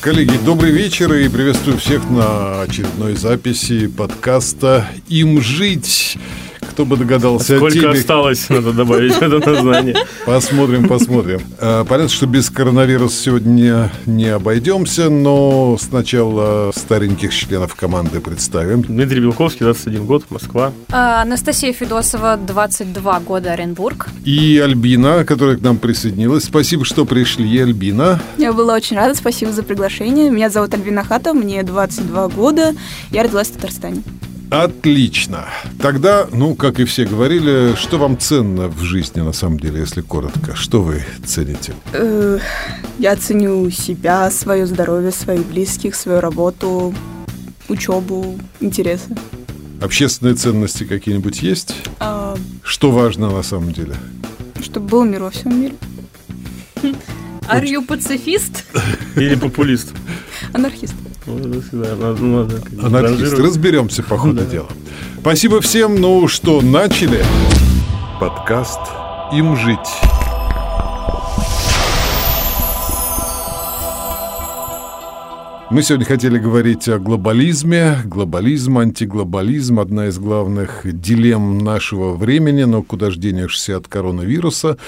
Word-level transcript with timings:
Коллеги, 0.00 0.38
добрый 0.44 0.70
вечер 0.70 1.12
и 1.12 1.28
приветствую 1.28 1.76
всех 1.78 2.08
на 2.08 2.62
очередной 2.62 3.14
записи 3.14 3.88
подкаста 3.88 4.88
«Им 5.08 5.40
жить». 5.42 6.16
Кто 6.78 6.84
бы 6.84 6.96
догадался 6.96 7.56
Сколько 7.56 7.80
теме... 7.80 7.88
осталось, 7.88 8.48
надо 8.50 8.72
добавить 8.72 9.16
это 9.20 9.40
название. 9.40 9.96
Посмотрим, 10.24 10.86
посмотрим. 10.86 11.40
А, 11.58 11.84
понятно, 11.84 12.08
что 12.08 12.26
без 12.26 12.50
коронавируса 12.50 13.20
сегодня 13.20 13.90
не 14.06 14.28
обойдемся, 14.28 15.10
но 15.10 15.76
сначала 15.80 16.70
стареньких 16.72 17.34
членов 17.34 17.74
команды 17.74 18.20
представим. 18.20 18.82
Дмитрий 18.82 19.18
Белковский, 19.18 19.64
21 19.64 20.06
год, 20.06 20.26
Москва. 20.30 20.72
А, 20.92 21.22
Анастасия 21.22 21.72
Федосова, 21.72 22.36
22 22.36 23.20
года, 23.26 23.54
Оренбург. 23.54 24.10
И 24.24 24.62
Альбина, 24.62 25.24
которая 25.24 25.56
к 25.56 25.60
нам 25.62 25.78
присоединилась. 25.78 26.44
Спасибо, 26.44 26.84
что 26.84 27.04
пришли, 27.04 27.58
Альбина. 27.58 28.20
Я 28.36 28.52
была 28.52 28.74
очень 28.74 28.96
рада, 28.96 29.16
спасибо 29.16 29.50
за 29.50 29.64
приглашение. 29.64 30.30
Меня 30.30 30.48
зовут 30.48 30.72
Альбина 30.74 31.02
Хатов, 31.02 31.34
мне 31.34 31.64
22 31.64 32.28
года, 32.28 32.72
я 33.10 33.24
родилась 33.24 33.48
в 33.48 33.54
Татарстане. 33.54 34.04
Отлично. 34.50 35.44
Тогда, 35.80 36.26
ну, 36.32 36.54
как 36.54 36.80
и 36.80 36.84
все 36.84 37.04
говорили, 37.04 37.74
что 37.76 37.98
вам 37.98 38.18
ценно 38.18 38.68
в 38.68 38.80
жизни, 38.80 39.20
на 39.20 39.32
самом 39.32 39.60
деле, 39.60 39.80
если 39.80 40.00
коротко? 40.00 40.56
Что 40.56 40.80
вы 40.82 41.04
цените? 41.26 41.74
Э, 41.92 42.38
Я 42.98 43.16
ценю 43.16 43.70
себя, 43.70 44.30
свое 44.30 44.66
здоровье, 44.66 45.10
своих 45.12 45.44
близких, 45.46 45.94
свою 45.94 46.20
работу, 46.20 46.94
учебу, 47.68 48.38
интересы. 48.60 49.14
Общественные 49.82 50.34
ценности 50.34 50.84
какие-нибудь 50.84 51.42
есть? 51.42 51.74
А, 52.00 52.34
Что 52.62 52.90
важно 52.90 53.30
на 53.30 53.42
самом 53.42 53.72
деле? 53.72 53.94
Чтобы 54.62 54.88
был 54.88 55.04
мир 55.04 55.22
во 55.24 55.30
всем 55.30 55.60
мире. 55.60 55.74
Are 56.82 57.64
you 57.64 57.84
пацифист? 57.86 58.64
Или 59.16 59.34
популист. 59.36 59.92
Анархист. 60.52 60.94
Это 61.36 61.60
всегда 61.60 61.94
надо- 61.96 62.60
Анархист. 62.82 63.38
Разберемся 63.38 64.02
по 64.02 64.16
ходу 64.16 64.34
Да. 64.34 64.44
дела. 64.44 64.68
Спасибо 65.20 65.60
всем. 65.60 66.00
Ну 66.00 66.26
что, 66.28 66.60
начали? 66.60 67.22
Подкаст 68.20 68.80
«Им 69.32 69.56
жить». 69.56 69.78
Мы 75.70 75.82
сегодня 75.82 76.06
хотели 76.06 76.38
говорить 76.38 76.88
о 76.88 76.98
глобализме. 76.98 77.98
Глобализм, 78.06 78.78
антиглобализм– 78.78 79.78
одна 79.80 80.06
из 80.06 80.18
главных 80.18 80.80
дилемм 80.84 81.58
нашего 81.58 82.14
времени, 82.14 82.62
но 82.64 82.82
куда 82.82 83.10
же 83.10 83.18
денешься 83.18 83.76
от 83.76 83.86
коронавируса? 83.86 84.78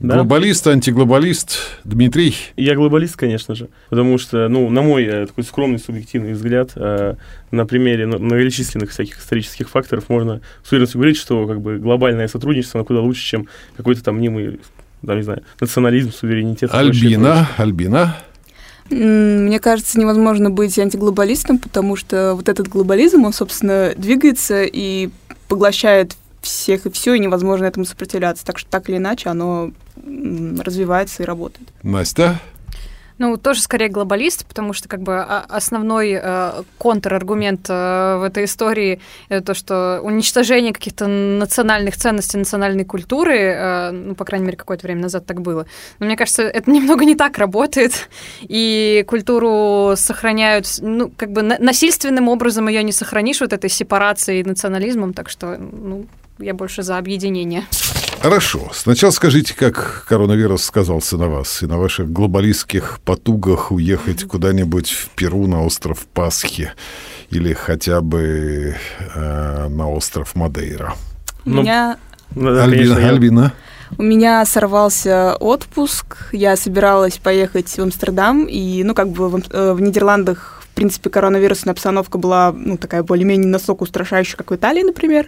Да. 0.00 0.14
Глобалист, 0.14 0.64
антиглобалист. 0.68 1.58
Дмитрий, 1.82 2.36
Я 2.56 2.76
глобалист, 2.76 3.16
конечно 3.16 3.56
же, 3.56 3.68
потому 3.90 4.16
что, 4.18 4.48
ну, 4.48 4.70
на 4.70 4.80
мой 4.80 5.04
э, 5.04 5.26
такой 5.26 5.42
скромный 5.42 5.80
субъективный 5.80 6.34
взгляд, 6.34 6.70
э, 6.76 7.14
на 7.50 7.66
примере 7.66 8.06
многочисленных 8.06 8.90
всяких 8.90 9.18
исторических 9.18 9.68
факторов 9.68 10.08
можно 10.08 10.40
с 10.62 10.70
уверенностью 10.70 11.00
говорить, 11.00 11.16
что 11.16 11.48
как 11.48 11.60
бы 11.60 11.78
глобальное 11.78 12.28
сотрудничество, 12.28 12.78
оно 12.78 12.84
куда 12.84 13.00
лучше, 13.00 13.24
чем 13.24 13.48
какой-то 13.76 14.04
там 14.04 14.18
мнимый, 14.18 14.60
там, 15.04 15.16
не 15.16 15.24
знаю, 15.24 15.42
национализм, 15.60 16.12
суверенитет. 16.12 16.72
Альбина, 16.72 17.48
Альбина. 17.56 18.16
Мне 18.90 19.58
кажется, 19.58 19.98
невозможно 19.98 20.50
быть 20.50 20.78
антиглобалистом, 20.78 21.58
потому 21.58 21.96
что 21.96 22.34
вот 22.34 22.48
этот 22.48 22.68
глобализм, 22.68 23.24
он, 23.24 23.32
собственно, 23.32 23.92
двигается 23.96 24.62
и 24.62 25.10
поглощает 25.48 26.16
всех 26.42 26.86
и 26.86 26.90
все, 26.90 27.14
и 27.14 27.18
невозможно 27.18 27.64
этому 27.64 27.84
сопротивляться. 27.84 28.44
Так 28.44 28.58
что 28.58 28.70
так 28.70 28.88
или 28.88 28.96
иначе 28.96 29.28
оно 29.28 29.70
развивается 30.04 31.22
и 31.22 31.26
работает. 31.26 31.68
Настя. 31.82 32.40
Ну, 33.18 33.36
тоже 33.36 33.60
скорее 33.60 33.88
глобалист, 33.88 34.46
потому 34.46 34.72
что 34.72 34.88
как 34.88 35.02
бы 35.02 35.16
а- 35.18 35.44
основной 35.48 36.12
э, 36.22 36.62
контраргумент 36.78 37.66
э, 37.68 38.16
в 38.16 38.22
этой 38.22 38.44
истории 38.44 39.00
это 39.28 39.46
то, 39.46 39.54
что 39.54 40.00
уничтожение 40.04 40.72
каких-то 40.72 41.08
национальных 41.08 41.96
ценностей, 41.96 42.38
национальной 42.38 42.84
культуры, 42.84 43.36
э, 43.36 43.90
ну, 43.90 44.14
по 44.14 44.24
крайней 44.24 44.46
мере, 44.46 44.56
какое-то 44.56 44.86
время 44.86 45.02
назад 45.02 45.26
так 45.26 45.40
было. 45.40 45.66
Но 45.98 46.06
мне 46.06 46.16
кажется, 46.16 46.44
это 46.44 46.70
немного 46.70 47.04
не 47.04 47.16
так 47.16 47.38
работает, 47.38 48.08
и 48.42 49.04
культуру 49.08 49.94
сохраняют, 49.96 50.68
ну, 50.80 51.10
как 51.16 51.32
бы 51.32 51.42
на- 51.42 51.58
насильственным 51.58 52.28
образом 52.28 52.68
ее 52.68 52.84
не 52.84 52.92
сохранишь 52.92 53.40
вот 53.40 53.52
этой 53.52 53.68
сепарацией 53.68 54.42
и 54.42 54.44
национализмом, 54.44 55.12
так 55.12 55.28
что, 55.28 55.58
ну, 55.58 56.06
я 56.38 56.54
больше 56.54 56.82
за 56.82 56.98
объединение. 56.98 57.64
Хорошо. 58.20 58.68
Сначала 58.72 59.12
скажите, 59.12 59.54
как 59.54 60.04
коронавирус 60.08 60.64
сказался 60.64 61.16
на 61.16 61.28
вас 61.28 61.62
и 61.62 61.66
на 61.66 61.78
ваших 61.78 62.10
глобалистских 62.10 62.98
потугах 63.04 63.70
уехать 63.70 64.24
куда-нибудь 64.24 64.90
в 64.90 65.08
Перу 65.10 65.46
на 65.46 65.64
остров 65.64 66.04
Пасхи 66.12 66.72
или 67.30 67.52
хотя 67.52 68.00
бы 68.00 68.74
э, 69.14 69.68
на 69.68 69.88
остров 69.90 70.34
Мадейра. 70.34 70.94
У 71.44 71.50
Ну, 71.50 71.62
меня 71.62 71.96
Ну, 72.34 72.52
да, 72.54 72.64
Альбина, 72.64 72.82
конечно, 72.94 73.00
я- 73.00 73.08
Альбина. 73.08 73.52
У 73.96 74.02
меня 74.02 74.44
сорвался 74.44 75.36
отпуск, 75.36 76.28
я 76.32 76.56
собиралась 76.56 77.16
поехать 77.18 77.68
в 77.70 77.78
Амстердам, 77.78 78.44
и, 78.44 78.82
ну, 78.82 78.94
как 78.94 79.08
бы 79.10 79.30
в, 79.30 79.42
э, 79.50 79.72
в 79.72 79.80
Нидерландах, 79.80 80.57
принципе, 80.78 81.10
коронавирусная 81.10 81.72
обстановка 81.72 82.18
была, 82.18 82.52
ну, 82.52 82.76
такая 82.76 83.02
более-менее 83.02 83.48
настолько 83.48 83.82
устрашающая, 83.82 84.36
как 84.36 84.52
в 84.52 84.54
Италии, 84.54 84.82
например, 84.82 85.26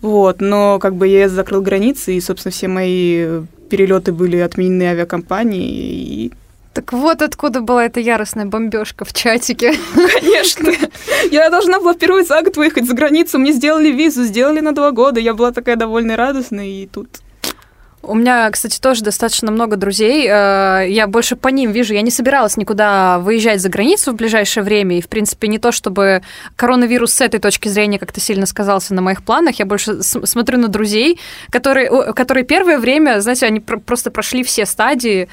вот, 0.00 0.40
но, 0.40 0.78
как 0.78 0.94
бы, 0.94 1.08
ЕС 1.08 1.32
закрыл 1.32 1.62
границы, 1.62 2.14
и, 2.14 2.20
собственно, 2.20 2.52
все 2.52 2.68
мои 2.68 3.40
перелеты 3.68 4.12
были 4.12 4.36
отменены 4.36 4.84
авиакомпанией, 4.84 5.66
и 5.66 6.32
Так 6.74 6.92
вот 6.92 7.22
откуда 7.22 7.60
была 7.60 7.86
эта 7.86 8.00
яростная 8.00 8.46
бомбежка 8.46 9.04
в 9.04 9.12
чатике. 9.12 9.74
Конечно. 10.20 10.72
Я 11.30 11.50
должна 11.50 11.78
была 11.80 11.94
впервые 11.94 12.24
за 12.24 12.42
год 12.42 12.56
выехать 12.56 12.86
за 12.86 12.94
границу. 12.94 13.38
Мне 13.38 13.52
сделали 13.52 13.90
визу, 13.90 14.24
сделали 14.24 14.60
на 14.60 14.72
два 14.72 14.90
года. 14.90 15.20
Я 15.20 15.34
была 15.34 15.52
такая 15.52 15.76
довольная 15.76 16.16
и 16.16 16.18
радостная, 16.18 16.66
и 16.66 16.86
тут... 16.86 17.08
У 18.06 18.14
меня, 18.14 18.50
кстати, 18.50 18.78
тоже 18.80 19.02
достаточно 19.02 19.50
много 19.50 19.76
друзей. 19.76 20.26
Э, 20.28 20.86
Я 20.88 21.06
больше 21.06 21.36
по 21.36 21.48
ним 21.48 21.70
вижу. 21.72 21.94
Я 21.94 22.02
не 22.02 22.10
собиралась 22.10 22.56
никуда 22.56 23.18
выезжать 23.18 23.60
за 23.60 23.68
границу 23.68 24.12
в 24.12 24.16
ближайшее 24.16 24.62
время. 24.64 24.98
И, 24.98 25.00
в 25.00 25.08
принципе, 25.08 25.48
не 25.48 25.58
то, 25.58 25.72
чтобы 25.72 26.22
коронавирус 26.56 27.12
с 27.12 27.20
этой 27.20 27.40
точки 27.40 27.68
зрения 27.68 27.98
как-то 27.98 28.20
сильно 28.20 28.46
сказался 28.46 28.94
на 28.94 29.02
моих 29.02 29.22
планах. 29.24 29.58
Я 29.58 29.66
больше 29.66 30.02
смотрю 30.02 30.58
на 30.58 30.68
друзей, 30.68 31.18
которые, 31.50 32.12
которые 32.14 32.44
первое 32.44 32.78
время, 32.78 33.20
знаете, 33.20 33.46
они 33.46 33.60
пр- 33.60 33.80
просто 33.80 34.10
прошли 34.10 34.42
все 34.42 34.66
стадии. 34.66 35.28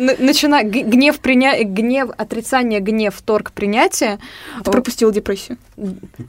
на- 0.00 0.16
Начиная 0.18 0.62
гнев, 0.64 1.18
приня... 1.20 1.62
гнев, 1.64 2.10
отрицание, 2.16 2.80
гнев, 2.80 3.14
торг, 3.24 3.52
принятие. 3.52 4.18
Ты 4.64 4.70
пропустила 4.70 5.12
депрессию. 5.12 5.58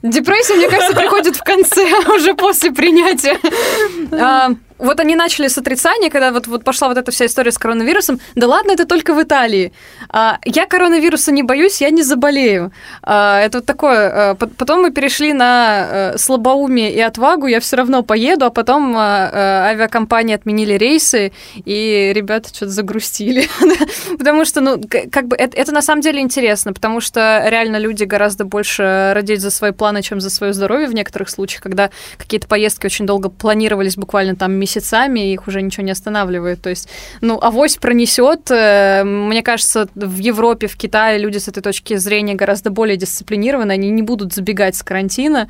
Депрессия, 0.02 0.54
мне 0.54 0.68
кажется, 0.68 0.94
приходит 0.96 1.36
в 1.36 1.42
конце, 1.44 1.84
уже 2.16 2.34
после 2.34 2.61
принятия. 2.70 3.38
А, 4.78 4.84
Вот 4.84 5.00
они 5.00 5.16
начали 5.16 5.48
с 5.48 5.58
отрицания, 5.58 6.10
когда 6.10 6.32
вот, 6.32 6.46
вот 6.46 6.64
пошла 6.64 6.88
вот 6.88 6.98
эта 6.98 7.10
вся 7.10 7.26
история 7.26 7.50
с 7.52 7.58
коронавирусом. 7.58 8.20
Да 8.34 8.46
ладно, 8.48 8.72
это 8.72 8.84
только 8.86 9.14
в 9.14 9.22
Италии. 9.22 9.72
А, 10.08 10.38
Я 10.44 10.66
коронавируса 10.66 11.32
не 11.32 11.42
боюсь, 11.42 11.80
я 11.80 11.90
не 11.90 12.02
заболею. 12.02 12.72
А, 13.02 13.40
Это 13.40 13.58
вот 13.58 13.66
такое. 13.66 14.30
а, 14.30 14.34
по- 14.34 14.46
Потом 14.46 14.82
мы 14.82 14.90
перешли 14.90 15.32
на 15.32 16.12
э, 16.14 16.18
слабоумие 16.18 16.92
и 16.92 17.00
отвагу. 17.00 17.46
Я 17.46 17.60
все 17.60 17.76
равно 17.76 18.02
поеду, 18.02 18.44
а 18.46 18.50
потом 18.50 18.94
а, 18.96 19.30
э, 19.32 19.70
авиакомпании 19.72 20.34
отменили 20.34 20.74
рейсы, 20.74 21.32
и 21.64 22.12
ребята 22.14 22.48
что-то 22.48 22.70
загрустили. 22.72 23.48
Потому 24.18 24.44
что, 24.44 24.60
ну, 24.60 24.80
как 25.10 25.26
бы 25.28 25.36
это, 25.36 25.56
это 25.56 25.72
на 25.72 25.82
самом 25.82 26.02
деле 26.02 26.20
интересно, 26.20 26.72
потому 26.72 27.00
что 27.00 27.44
реально 27.48 27.78
люди 27.78 28.04
гораздо 28.04 28.44
больше 28.44 29.12
радеют 29.14 29.40
за 29.40 29.50
свои 29.50 29.72
планы, 29.72 30.02
чем 30.02 30.20
за 30.20 30.30
свое 30.30 30.52
здоровье 30.52 30.86
в 30.88 30.94
некоторых 30.94 31.28
случаях, 31.30 31.62
когда 31.62 31.90
какие-то 32.18 32.46
поездки 32.46 32.86
очень 32.86 33.06
долго 33.06 33.28
планировались, 33.28 33.96
буквально 33.96 34.36
там 34.36 34.52
месяцами, 34.62 35.20
и 35.20 35.32
их 35.34 35.48
уже 35.48 35.62
ничего 35.62 35.84
не 35.84 35.92
останавливает. 35.92 36.62
То 36.62 36.70
есть, 36.70 36.88
ну, 37.20 37.38
авось 37.42 37.76
пронесет. 37.76 38.50
Э, 38.50 39.04
Мне 39.04 39.42
кажется, 39.42 39.88
в 39.94 40.18
Европе, 40.18 40.66
в 40.66 40.76
Китае 40.76 41.18
люди 41.18 41.38
с 41.38 41.48
этой 41.48 41.62
точки 41.62 41.96
зрения 41.96 42.34
гораздо 42.34 42.70
более 42.70 42.96
дисциплинированы, 42.96 43.72
они 43.72 43.90
не 43.90 44.02
будут 44.02 44.32
забегать 44.32 44.76
с 44.76 44.82
карантина, 44.82 45.48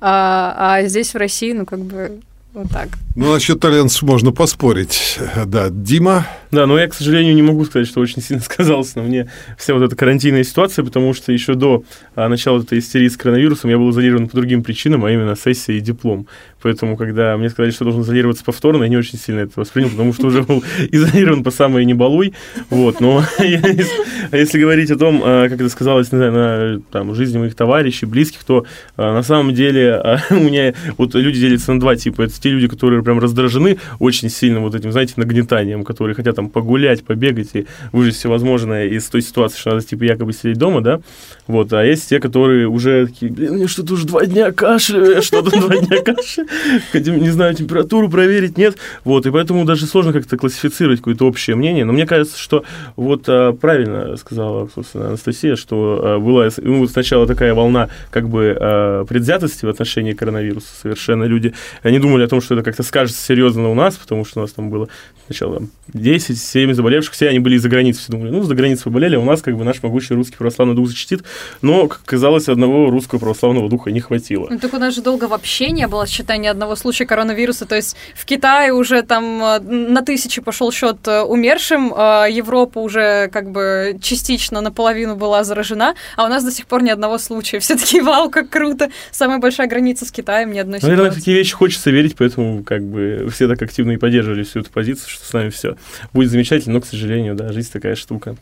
а, 0.00 0.54
а 0.58 0.82
здесь 0.88 1.14
в 1.14 1.18
России, 1.18 1.52
ну, 1.52 1.66
как 1.66 1.80
бы 1.80 2.20
вот 2.54 2.70
так. 2.70 2.88
Ну, 3.16 3.32
насчет 3.32 3.58
талентов 3.58 4.00
можно 4.02 4.30
поспорить. 4.30 5.18
Да, 5.46 5.70
Дима. 5.70 6.26
Да, 6.52 6.66
но 6.66 6.78
я, 6.78 6.86
к 6.86 6.94
сожалению, 6.94 7.34
не 7.34 7.42
могу 7.42 7.64
сказать, 7.64 7.88
что 7.88 8.00
очень 8.00 8.22
сильно 8.22 8.42
сказалась 8.44 8.94
на 8.94 9.02
мне 9.02 9.28
вся 9.58 9.74
вот 9.74 9.82
эта 9.82 9.96
карантинная 9.96 10.44
ситуация, 10.44 10.84
потому 10.84 11.14
что 11.14 11.32
еще 11.32 11.54
до 11.54 11.82
а, 12.14 12.28
начала 12.28 12.60
этой 12.60 12.78
истерии 12.78 13.08
с 13.08 13.16
коронавирусом 13.16 13.70
я 13.70 13.76
был 13.76 13.90
изолирован 13.90 14.28
по 14.28 14.36
другим 14.36 14.62
причинам, 14.62 15.04
а 15.04 15.10
именно 15.10 15.34
сессия 15.34 15.76
и 15.76 15.80
диплом. 15.80 16.28
Поэтому, 16.64 16.96
когда 16.96 17.36
мне 17.36 17.50
сказали, 17.50 17.72
что 17.72 17.84
должен 17.84 18.00
изолироваться 18.00 18.42
повторно, 18.42 18.84
я 18.84 18.88
не 18.88 18.96
очень 18.96 19.18
сильно 19.18 19.40
это 19.40 19.52
воспринял, 19.56 19.90
потому 19.90 20.14
что 20.14 20.28
уже 20.28 20.42
был 20.42 20.64
изолирован 20.90 21.44
по 21.44 21.50
самой 21.50 21.84
не 21.84 21.92
балуй. 21.92 22.32
Вот, 22.70 23.00
но 23.00 23.22
если, 23.38 23.86
если 24.32 24.58
говорить 24.58 24.90
о 24.90 24.96
том, 24.96 25.20
а, 25.22 25.50
как 25.50 25.60
это 25.60 25.68
сказалось, 25.68 26.10
не 26.10 26.16
знаю, 26.16 26.32
на 26.32 26.80
там, 26.90 27.14
жизни 27.14 27.36
моих 27.36 27.54
товарищей, 27.54 28.06
близких, 28.06 28.44
то 28.44 28.64
а, 28.96 29.12
на 29.12 29.22
самом 29.22 29.52
деле 29.52 29.92
а, 29.92 30.20
у 30.30 30.36
меня 30.36 30.72
вот 30.96 31.14
люди 31.14 31.38
делятся 31.38 31.74
на 31.74 31.80
два 31.80 31.96
типа. 31.96 32.22
Это 32.22 32.40
те 32.40 32.48
люди, 32.48 32.66
которые 32.66 33.02
прям 33.02 33.18
раздражены 33.18 33.76
очень 33.98 34.30
сильно 34.30 34.60
вот 34.60 34.74
этим, 34.74 34.90
знаете, 34.90 35.12
нагнетанием, 35.16 35.84
которые 35.84 36.14
хотят 36.14 36.34
там 36.34 36.48
погулять, 36.48 37.04
побегать 37.04 37.50
и 37.52 37.66
выжить 37.92 38.16
все 38.16 38.30
возможное 38.30 38.86
из 38.86 39.04
той 39.04 39.20
ситуации, 39.20 39.58
что 39.58 39.70
надо, 39.70 39.84
типа, 39.84 40.04
якобы 40.04 40.32
сидеть 40.32 40.56
дома, 40.56 40.80
да, 40.80 41.00
вот, 41.46 41.74
а 41.74 41.84
есть 41.84 42.08
те, 42.08 42.20
которые 42.20 42.68
уже 42.68 43.06
такие, 43.06 43.30
блин, 43.30 43.54
мне 43.54 43.66
что-то 43.66 43.94
уже 43.94 44.06
два 44.06 44.24
дня 44.24 44.50
кашляю, 44.50 45.22
что-то 45.22 45.50
два 45.60 45.76
дня 45.76 46.00
кашляю, 46.00 46.48
хотим, 46.92 47.18
не 47.18 47.30
знаю, 47.30 47.54
температуру 47.54 48.08
проверить, 48.08 48.58
нет, 48.58 48.76
вот, 49.04 49.26
и 49.26 49.30
поэтому 49.30 49.64
даже 49.64 49.86
сложно 49.86 50.12
как-то 50.12 50.36
классифицировать 50.36 51.00
какое-то 51.00 51.26
общее 51.26 51.56
мнение, 51.56 51.84
но 51.84 51.92
мне 51.92 52.06
кажется, 52.06 52.38
что 52.38 52.64
вот 52.96 53.24
а, 53.28 53.52
правильно 53.52 54.16
сказала, 54.16 54.68
собственно, 54.74 55.08
Анастасия, 55.08 55.56
что 55.56 56.00
а, 56.02 56.18
была 56.18 56.48
ну, 56.58 56.86
сначала 56.86 57.26
такая 57.26 57.54
волна 57.54 57.88
как 58.10 58.28
бы 58.28 58.56
а, 58.58 59.04
предвзятости 59.04 59.64
в 59.64 59.68
отношении 59.68 60.12
коронавируса, 60.12 60.68
совершенно 60.80 61.24
люди, 61.24 61.54
они 61.82 61.98
думали 61.98 62.24
о 62.24 62.28
том, 62.28 62.40
что 62.40 62.54
это 62.54 62.62
как-то 62.62 62.82
скажется 62.82 63.20
серьезно 63.22 63.68
у 63.68 63.74
нас, 63.74 63.96
потому 63.96 64.24
что 64.24 64.40
у 64.40 64.42
нас 64.42 64.52
там 64.52 64.70
было 64.70 64.88
сначала 65.26 65.62
10-7 65.92 66.74
заболевших, 66.74 67.14
все 67.14 67.28
они 67.28 67.38
были 67.38 67.56
из-за 67.56 67.68
границы, 67.68 68.00
все 68.00 68.12
думали, 68.12 68.30
ну, 68.30 68.42
за 68.42 68.54
границей 68.54 68.84
поболели, 68.84 69.16
а 69.16 69.20
у 69.20 69.24
нас 69.24 69.42
как 69.42 69.56
бы 69.56 69.64
наш 69.64 69.82
могучий 69.82 70.14
русский 70.14 70.36
православный 70.36 70.74
дух 70.74 70.88
защитит, 70.88 71.24
но, 71.62 71.88
как 71.88 72.02
казалось, 72.04 72.48
одного 72.48 72.90
русского 72.90 73.18
православного 73.18 73.68
духа 73.68 73.90
не 73.90 74.00
хватило. 74.00 74.46
Ну, 74.50 74.58
так 74.58 74.72
у 74.74 74.78
нас 74.78 74.94
же 74.94 75.02
долго 75.02 75.24
вообще 75.24 75.70
не 75.70 75.86
было, 75.86 76.06
считай, 76.06 76.38
ни 76.44 76.46
одного 76.46 76.76
случая 76.76 77.06
коронавируса, 77.06 77.64
то 77.64 77.74
есть 77.74 77.96
в 78.14 78.24
Китае 78.26 78.72
уже 78.72 79.02
там 79.02 79.42
э, 79.42 79.60
на 79.60 80.02
тысячи 80.02 80.42
пошел 80.42 80.70
счет 80.70 80.98
э, 81.08 81.22
умершим, 81.22 81.92
а 81.96 82.26
Европа 82.26 82.78
уже 82.80 83.28
как 83.32 83.50
бы 83.50 83.98
частично 84.02 84.60
наполовину 84.60 85.16
была 85.16 85.42
заражена, 85.42 85.94
а 86.16 86.26
у 86.26 86.28
нас 86.28 86.44
до 86.44 86.50
сих 86.50 86.66
пор 86.66 86.82
ни 86.82 86.90
одного 86.90 87.18
случая. 87.18 87.58
Все 87.64 87.76
таки 87.76 88.00
вау, 88.00 88.30
как 88.30 88.50
круто, 88.50 88.90
самая 89.10 89.38
большая 89.38 89.66
граница 89.68 90.04
с 90.04 90.12
Китаем, 90.12 90.52
ни 90.52 90.58
одной 90.58 90.80
Наверное, 90.82 91.10
в 91.10 91.14
такие 91.14 91.36
вещи 91.36 91.54
хочется 91.54 91.90
верить, 91.90 92.14
поэтому 92.16 92.62
как 92.62 92.82
бы 92.82 93.26
все 93.32 93.48
так 93.48 93.62
активно 93.62 93.92
и 93.92 93.96
поддерживали 93.96 94.42
всю 94.42 94.60
эту 94.60 94.70
позицию, 94.70 95.08
что 95.08 95.24
с 95.24 95.32
нами 95.32 95.48
все 95.48 95.76
будет 96.12 96.30
замечательно, 96.30 96.74
но, 96.74 96.80
к 96.80 96.86
сожалению, 96.86 97.34
да, 97.34 97.52
жизнь 97.52 97.72
такая 97.72 97.94
штука. 97.94 98.36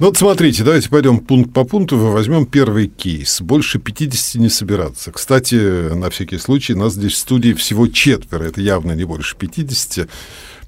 Ну 0.00 0.06
вот 0.06 0.16
смотрите, 0.16 0.62
давайте 0.62 0.88
пойдем 0.90 1.18
пункт 1.18 1.52
по 1.52 1.64
пункту, 1.64 1.98
возьмем 1.98 2.46
первый 2.46 2.86
кейс. 2.86 3.40
Больше 3.40 3.80
50 3.80 4.40
не 4.40 4.48
собираться. 4.48 5.10
Кстати, 5.10 5.92
на 5.92 6.08
всякий 6.08 6.38
случай, 6.38 6.74
нас 6.74 6.92
здесь 6.92 7.14
в 7.14 7.16
студии 7.16 7.52
всего 7.52 7.88
четверо, 7.88 8.44
это 8.44 8.60
явно 8.60 8.92
не 8.92 9.02
больше 9.02 9.36
50, 9.36 10.08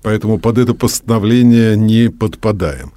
поэтому 0.03 0.41
под 0.41 0.59
это 0.59 0.75
постановление 0.75 1.77
не 1.77 2.11
подпадаем. 2.11 2.93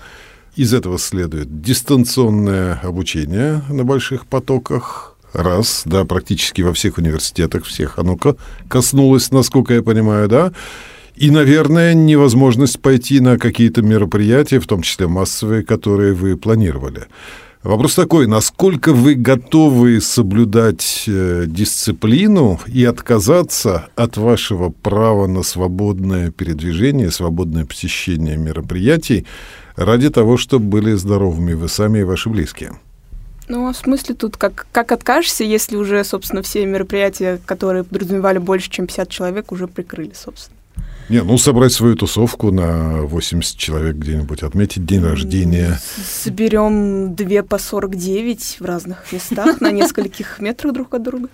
Из 0.55 0.73
этого 0.73 0.97
следует 0.97 1.61
дистанционное 1.61 2.79
обучение 2.81 3.61
на 3.69 3.83
больших 3.83 4.25
потоках, 4.25 5.15
раз, 5.33 5.83
да, 5.85 6.03
практически 6.03 6.63
во 6.63 6.73
всех 6.73 6.97
университетах, 6.97 7.65
всех 7.65 7.99
оно 7.99 8.17
коснулось, 8.67 9.29
насколько 9.29 9.75
я 9.75 9.83
понимаю, 9.83 10.27
да, 10.27 10.51
и, 11.15 11.31
наверное, 11.31 11.93
невозможность 11.93 12.79
пойти 12.79 13.19
на 13.19 13.37
какие-то 13.37 13.81
мероприятия, 13.81 14.59
в 14.59 14.67
том 14.67 14.81
числе 14.81 15.07
массовые, 15.07 15.63
которые 15.63 16.13
вы 16.13 16.37
планировали. 16.37 17.07
Вопрос 17.63 17.95
такой, 17.95 18.27
насколько 18.27 18.91
вы 18.91 19.15
готовы 19.15 20.01
соблюдать 20.01 21.05
э, 21.07 21.45
дисциплину 21.47 22.59
и 22.67 22.83
отказаться 22.83 23.87
от 23.95 24.17
вашего 24.17 24.69
права 24.69 25.27
на 25.27 25.43
свободное 25.43 26.29
передвижение, 26.29 27.09
свободное 27.09 27.63
посещение 27.63 28.35
мероприятий 28.35 29.25
ради 29.77 30.09
того, 30.09 30.35
чтобы 30.35 30.65
были 30.65 30.91
здоровыми 30.93 31.53
вы 31.53 31.69
сами 31.69 31.99
и 31.99 32.03
ваши 32.03 32.29
близкие? 32.29 32.73
Ну, 33.47 33.69
а 33.69 33.71
в 33.71 33.77
смысле 33.77 34.15
тут 34.15 34.35
как, 34.35 34.67
как 34.73 34.91
откажешься, 34.91 35.45
если 35.45 35.77
уже, 35.77 36.03
собственно, 36.03 36.41
все 36.41 36.65
мероприятия, 36.65 37.39
которые 37.45 37.85
подразумевали 37.85 38.39
больше, 38.39 38.69
чем 38.69 38.87
50 38.87 39.07
человек, 39.07 39.53
уже 39.53 39.67
прикрыли, 39.67 40.11
собственно? 40.13 40.57
Не, 41.09 41.21
ну 41.23 41.37
собрать 41.37 41.73
свою 41.73 41.95
тусовку 41.95 42.51
на 42.51 43.01
80 43.01 43.57
человек 43.57 43.95
где-нибудь, 43.95 44.43
отметить 44.43 44.85
день 44.85 45.03
рождения. 45.03 45.79
Соберем 46.23 47.13
две 47.15 47.43
по 47.43 47.57
49 47.57 48.57
в 48.59 48.65
разных 48.65 49.11
местах, 49.11 49.61
на 49.61 49.71
нескольких 49.71 50.39
метрах 50.39 50.73
друг 50.73 50.93
от 50.93 51.03
друга. 51.03 51.29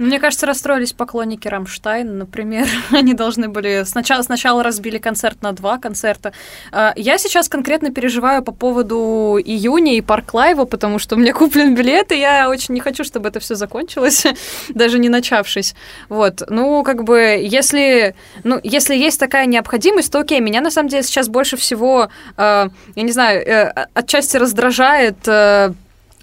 Мне 0.00 0.18
кажется, 0.18 0.46
расстроились 0.46 0.94
поклонники 0.94 1.46
Рамштайн, 1.46 2.16
например. 2.16 2.66
Они 2.90 3.12
должны 3.12 3.50
были... 3.50 3.82
Сначала, 3.84 4.22
сначала 4.22 4.62
разбили 4.62 4.96
концерт 4.96 5.42
на 5.42 5.52
два 5.52 5.76
концерта. 5.76 6.32
А, 6.72 6.94
я 6.96 7.18
сейчас 7.18 7.50
конкретно 7.50 7.90
переживаю 7.92 8.42
по 8.42 8.50
поводу 8.50 9.38
июня 9.44 9.98
и 9.98 10.00
Park 10.00 10.32
Live 10.32 10.50
'а, 10.50 10.64
потому 10.64 10.98
что 10.98 11.16
у 11.16 11.18
меня 11.18 11.34
куплен 11.34 11.74
билет, 11.74 12.12
и 12.12 12.18
я 12.18 12.48
очень 12.48 12.72
не 12.72 12.80
хочу, 12.80 13.04
чтобы 13.04 13.28
это 13.28 13.40
все 13.40 13.54
закончилось, 13.56 14.24
даже 14.70 14.98
не 14.98 15.10
начавшись. 15.10 15.74
Вот. 16.08 16.44
Ну, 16.48 16.82
как 16.82 17.04
бы, 17.04 17.38
если, 17.42 18.14
ну, 18.42 18.58
если 18.62 18.96
есть 18.96 19.20
такая 19.20 19.44
необходимость, 19.44 20.10
то 20.10 20.20
окей. 20.20 20.40
Меня, 20.40 20.62
на 20.62 20.70
самом 20.70 20.88
деле, 20.88 21.02
сейчас 21.02 21.28
больше 21.28 21.58
всего, 21.58 22.08
э, 22.38 22.68
я 22.94 23.02
не 23.02 23.12
знаю, 23.12 23.46
э, 23.46 23.86
отчасти 23.92 24.38
раздражает... 24.38 25.28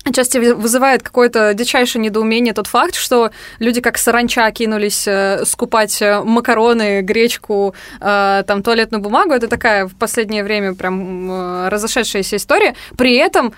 Отчасти 0.07 0.38
вызывает 0.38 1.04
какое-то 1.04 1.54
дичайшее 1.54 2.01
недоумение 2.01 2.54
тот 2.54 2.68
факт, 2.68 2.95
что 2.95 3.31
люди 3.59 3.81
как 3.81 3.98
саранча 3.98 4.50
кинулись 4.51 5.06
э, 5.06 5.44
скупать 5.45 6.01
э, 6.01 6.21
макароны, 6.21 7.01
гречку, 7.01 7.75
э, 8.00 8.44
там, 8.48 8.63
туалетную 8.63 9.01
бумагу. 9.01 9.33
Это 9.33 9.50
такая 9.50 9.86
в 9.86 9.95
последнее 9.95 10.45
время 10.45 10.75
прям 10.75 11.68
разошедшаяся 11.68 12.38
история. 12.38 12.75
При 12.98 13.15
этом 13.15 13.54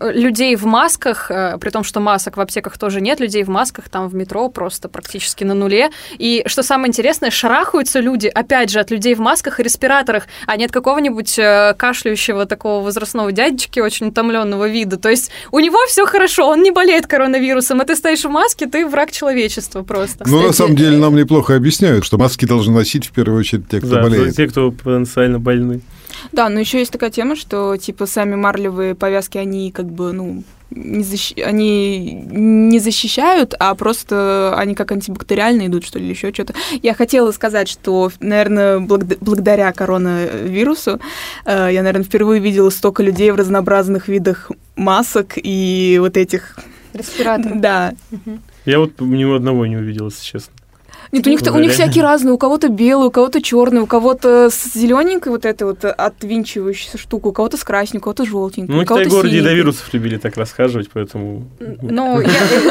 людей 0.00 0.56
в 0.56 0.66
масках, 0.66 1.28
при 1.28 1.70
том, 1.70 1.84
что 1.84 2.00
масок 2.00 2.36
в 2.36 2.40
аптеках 2.40 2.76
тоже 2.76 3.00
нет, 3.00 3.20
людей 3.20 3.42
в 3.42 3.48
масках 3.48 3.88
там 3.88 4.08
в 4.08 4.14
метро 4.14 4.48
просто 4.48 4.88
практически 4.88 5.44
на 5.44 5.54
нуле. 5.54 5.90
И 6.18 6.42
что 6.46 6.62
самое 6.62 6.88
интересное, 6.88 7.30
шарахаются 7.30 8.00
люди, 8.00 8.26
опять 8.26 8.70
же, 8.70 8.80
от 8.80 8.90
людей 8.90 9.14
в 9.14 9.20
масках 9.20 9.60
и 9.60 9.62
респираторах, 9.62 10.24
а 10.46 10.56
не 10.56 10.66
от 10.66 10.72
какого-нибудь 10.72 11.38
кашляющего 11.76 12.46
такого 12.46 12.84
возрастного 12.84 13.32
дядечки, 13.32 13.80
очень 13.80 14.08
утомленного 14.08 14.68
вида. 14.68 14.98
То 14.98 15.08
есть 15.08 15.30
у 15.50 15.60
него 15.60 15.77
него 15.78 15.88
все 15.88 16.06
хорошо, 16.06 16.48
он 16.48 16.62
не 16.62 16.70
болеет 16.70 17.06
коронавирусом, 17.06 17.80
а 17.80 17.84
ты 17.84 17.96
стоишь 17.96 18.24
в 18.24 18.30
маске, 18.30 18.66
ты 18.66 18.86
враг 18.86 19.10
человечества 19.10 19.82
просто. 19.82 20.24
Ну, 20.26 20.42
на 20.42 20.52
самом 20.52 20.76
деле, 20.76 20.96
нам 20.98 21.16
неплохо 21.16 21.56
объясняют, 21.56 22.04
что 22.04 22.18
маски 22.18 22.44
должны 22.44 22.74
носить 22.74 23.06
в 23.06 23.12
первую 23.12 23.40
очередь 23.40 23.68
те, 23.68 23.78
кто 23.78 23.88
да, 23.88 24.02
болеет. 24.02 24.36
те, 24.36 24.46
кто 24.46 24.70
потенциально 24.70 25.38
больны. 25.38 25.80
Да, 26.32 26.48
но 26.48 26.60
еще 26.60 26.78
есть 26.78 26.92
такая 26.92 27.10
тема, 27.10 27.36
что 27.36 27.76
типа 27.76 28.06
сами 28.06 28.34
марлевые 28.34 28.94
повязки, 28.94 29.38
они 29.38 29.70
как 29.72 29.86
бы, 29.86 30.12
ну, 30.12 30.42
не 30.70 31.02
защ... 31.02 31.32
они 31.44 32.12
не 32.30 32.78
защищают, 32.78 33.54
а 33.58 33.74
просто 33.74 34.54
они 34.56 34.74
как 34.74 34.92
антибактериальные 34.92 35.68
идут, 35.68 35.84
что 35.84 35.98
ли, 35.98 36.08
еще 36.08 36.32
что-то. 36.32 36.54
Я 36.82 36.94
хотела 36.94 37.32
сказать, 37.32 37.68
что, 37.68 38.10
наверное, 38.20 38.78
благ... 38.78 39.04
благодаря 39.20 39.72
коронавирусу 39.72 41.00
э, 41.44 41.70
я, 41.72 41.82
наверное, 41.82 42.04
впервые 42.04 42.40
видела 42.40 42.70
столько 42.70 43.02
людей 43.02 43.30
в 43.30 43.36
разнообразных 43.36 44.08
видах 44.08 44.50
масок 44.76 45.34
и 45.36 45.98
вот 46.00 46.16
этих... 46.16 46.58
Респираторов. 46.92 47.60
Да. 47.60 47.94
Я 48.64 48.80
вот 48.80 49.00
ни 49.00 49.24
одного 49.34 49.66
не 49.66 49.76
увидела, 49.76 50.06
если 50.06 50.24
честно. 50.24 50.52
Нет, 51.12 51.26
у 51.26 51.30
них, 51.30 51.40
у 51.42 51.58
них 51.58 51.72
всякие 51.72 52.02
разные. 52.02 52.32
У 52.32 52.38
кого-то 52.38 52.68
белый, 52.68 53.08
у 53.08 53.10
кого-то 53.10 53.42
черный, 53.42 53.80
у 53.80 53.86
кого-то 53.86 54.50
с 54.50 54.72
зелененькой 54.74 55.32
вот 55.32 55.44
этой 55.44 55.64
вот 55.64 55.84
отвинчивающейся 55.84 56.98
штукой, 56.98 57.30
у 57.30 57.32
кого-то 57.32 57.56
с 57.56 57.64
красненькой, 57.64 57.98
у 57.98 58.02
кого-то 58.02 58.24
желтенькой. 58.24 58.74
Ну, 58.74 58.82
у 58.82 58.84
кого-то 58.84 59.08
в 59.08 59.12
городе 59.12 59.42
до 59.42 59.52
вирусов 59.52 59.92
любили 59.92 60.16
так 60.18 60.36
расхаживать, 60.36 60.90
поэтому... 60.92 61.48
Ну, 61.58 62.22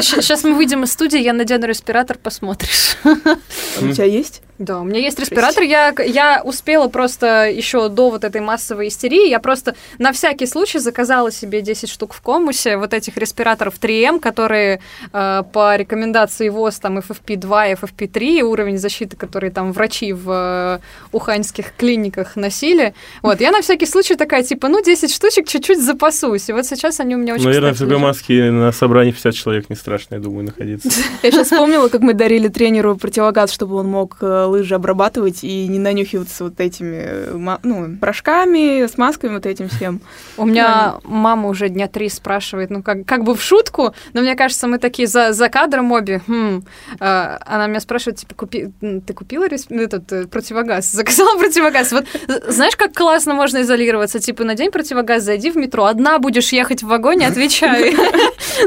сейчас 0.02 0.44
мы 0.44 0.54
выйдем 0.54 0.84
из 0.84 0.92
студии, 0.92 1.20
я 1.20 1.32
надену 1.32 1.66
респиратор, 1.66 2.18
посмотришь. 2.18 2.96
У 3.80 3.92
тебя 3.92 4.04
есть? 4.04 4.42
Да, 4.58 4.80
у 4.80 4.84
меня 4.84 4.98
есть 4.98 5.18
респиратор. 5.20 5.62
Я, 5.62 5.94
я 6.04 6.42
успела 6.44 6.88
просто 6.88 7.48
еще 7.48 7.88
до 7.88 8.10
вот 8.10 8.24
этой 8.24 8.40
массовой 8.40 8.88
истерии, 8.88 9.28
я 9.28 9.38
просто 9.38 9.76
на 9.98 10.12
всякий 10.12 10.46
случай 10.46 10.80
заказала 10.80 11.30
себе 11.30 11.62
10 11.62 11.88
штук 11.88 12.12
в 12.12 12.20
комусе 12.20 12.76
вот 12.76 12.92
этих 12.92 13.16
респираторов 13.16 13.74
3М, 13.80 14.18
которые 14.18 14.80
э, 15.12 15.42
по 15.52 15.76
рекомендации 15.76 16.48
ВОЗ, 16.48 16.80
там 16.80 16.98
FFP2 16.98 17.70
и 17.70 17.74
FFP3, 17.74 18.42
уровень 18.42 18.78
защиты, 18.78 19.16
который 19.16 19.50
там 19.50 19.72
врачи 19.72 20.12
в 20.12 20.30
э, 20.30 20.78
уханьских 21.12 21.76
клиниках 21.76 22.34
носили. 22.34 22.94
Вот, 23.22 23.40
я 23.40 23.52
на 23.52 23.62
всякий 23.62 23.86
случай 23.86 24.16
такая, 24.16 24.42
типа, 24.42 24.68
ну, 24.68 24.82
10 24.82 25.12
штучек 25.14 25.46
чуть-чуть 25.46 25.80
запасусь. 25.80 26.48
И 26.48 26.52
вот 26.52 26.66
сейчас 26.66 26.98
они 26.98 27.14
у 27.14 27.18
меня 27.18 27.34
очень, 27.34 27.44
Наверное, 27.44 27.74
в 27.74 27.78
такой 27.78 27.98
маске 27.98 28.50
на 28.50 28.72
собрании 28.72 29.12
50 29.12 29.34
человек 29.34 29.70
не 29.70 29.76
страшно, 29.76 30.16
я 30.16 30.20
думаю, 30.20 30.46
находиться. 30.46 30.88
Я 31.22 31.30
сейчас 31.30 31.48
вспомнила, 31.48 31.88
как 31.88 32.00
мы 32.00 32.14
дарили 32.14 32.48
тренеру 32.48 32.96
противогаз, 32.96 33.52
чтобы 33.52 33.76
он 33.76 33.86
мог 33.86 34.16
э, 34.20 34.47
лыжи 34.48 34.74
обрабатывать 34.74 35.44
и 35.44 35.66
не 35.68 35.78
нанюхиваться 35.78 36.44
вот 36.44 36.60
этими 36.60 37.32
ну, 37.62 37.96
порошками, 37.96 38.86
смазками, 38.86 39.34
вот 39.34 39.46
этим 39.46 39.68
всем. 39.68 40.00
У 40.36 40.46
меня 40.46 40.96
мама 41.04 41.48
уже 41.48 41.68
дня 41.68 41.88
три 41.88 42.08
спрашивает, 42.08 42.70
ну, 42.70 42.82
как, 42.82 43.06
как 43.06 43.24
бы 43.24 43.34
в 43.34 43.42
шутку, 43.42 43.94
но 44.12 44.20
мне 44.20 44.34
кажется, 44.34 44.66
мы 44.66 44.78
такие 44.78 45.08
за, 45.08 45.32
за 45.32 45.48
кадром 45.48 45.92
обе. 45.92 46.22
Хм. 46.26 46.64
А, 47.00 47.38
она 47.46 47.66
меня 47.66 47.80
спрашивает, 47.80 48.18
типа, 48.18 48.34
купи, 48.34 48.68
ты 48.80 49.12
купила 49.14 49.44
этот 49.44 50.12
э, 50.12 50.26
противогаз? 50.26 50.90
Заказала 50.92 51.38
противогаз. 51.38 51.92
Вот 51.92 52.06
знаешь, 52.48 52.76
как 52.76 52.92
классно 52.94 53.34
можно 53.34 53.62
изолироваться? 53.62 54.18
Типа, 54.20 54.44
на 54.44 54.54
день 54.54 54.70
противогаз 54.70 55.22
зайди 55.22 55.50
в 55.50 55.56
метро, 55.56 55.84
одна 55.84 56.18
будешь 56.18 56.52
ехать 56.52 56.82
в 56.82 56.86
вагоне, 56.86 57.26
отвечай. 57.26 57.96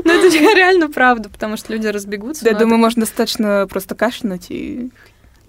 Ну, 0.03 0.13
это 0.13 0.37
реально 0.55 0.89
правда, 0.89 1.29
потому 1.29 1.57
что 1.57 1.73
люди 1.73 1.87
разбегутся. 1.87 2.45
Да, 2.45 2.51
но 2.51 2.59
думаю, 2.59 2.75
это- 2.75 2.81
можно 2.81 3.01
достаточно 3.01 3.67
просто 3.69 3.95
кашлянуть 3.95 4.45
и... 4.49 4.89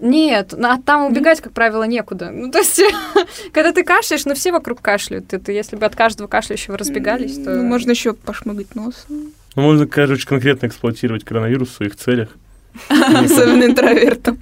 Нет, 0.03 0.53
ну, 0.57 0.67
а 0.67 0.77
там 0.81 1.09
убегать, 1.09 1.39
как 1.39 1.53
правило, 1.53 1.83
некуда. 1.83 2.29
Ну, 2.29 2.51
то 2.51 2.59
есть, 2.59 2.81
когда 3.53 3.71
ты 3.71 3.85
кашляешь, 3.85 4.25
ну, 4.25 4.35
все 4.35 4.51
вокруг 4.51 4.81
кашляют. 4.81 5.33
Это 5.33 5.53
если 5.53 5.77
бы 5.77 5.85
от 5.85 5.95
каждого 5.95 6.27
кашляющего 6.27 6.77
разбегались, 6.77 7.35
то... 7.35 7.55
Ну, 7.55 7.63
можно 7.63 7.91
еще 7.91 8.11
пошмыгать 8.11 8.75
носом. 8.75 9.31
Ну, 9.55 9.61
можно, 9.61 9.87
короче, 9.87 10.27
конкретно 10.27 10.67
эксплуатировать 10.67 11.23
коронавирус 11.23 11.69
в 11.69 11.75
своих 11.75 11.95
целях. 11.95 12.27
Особенно 12.89 13.63
интровертом. 13.63 14.39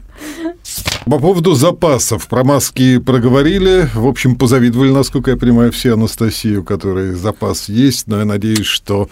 По 1.06 1.20
поводу 1.20 1.54
запасов. 1.54 2.28
Про 2.28 2.44
маски 2.44 2.98
проговорили. 2.98 3.88
В 3.94 4.08
общем, 4.08 4.38
позавидовали, 4.38 4.90
насколько 4.90 5.30
я 5.30 5.38
понимаю, 5.38 5.72
все 5.72 5.94
Анастасию, 5.94 6.62
у 6.62 6.64
которой 6.64 7.12
запас 7.12 7.70
есть. 7.70 8.08
Но 8.08 8.18
я 8.18 8.26
надеюсь, 8.26 8.66
что 8.66 9.10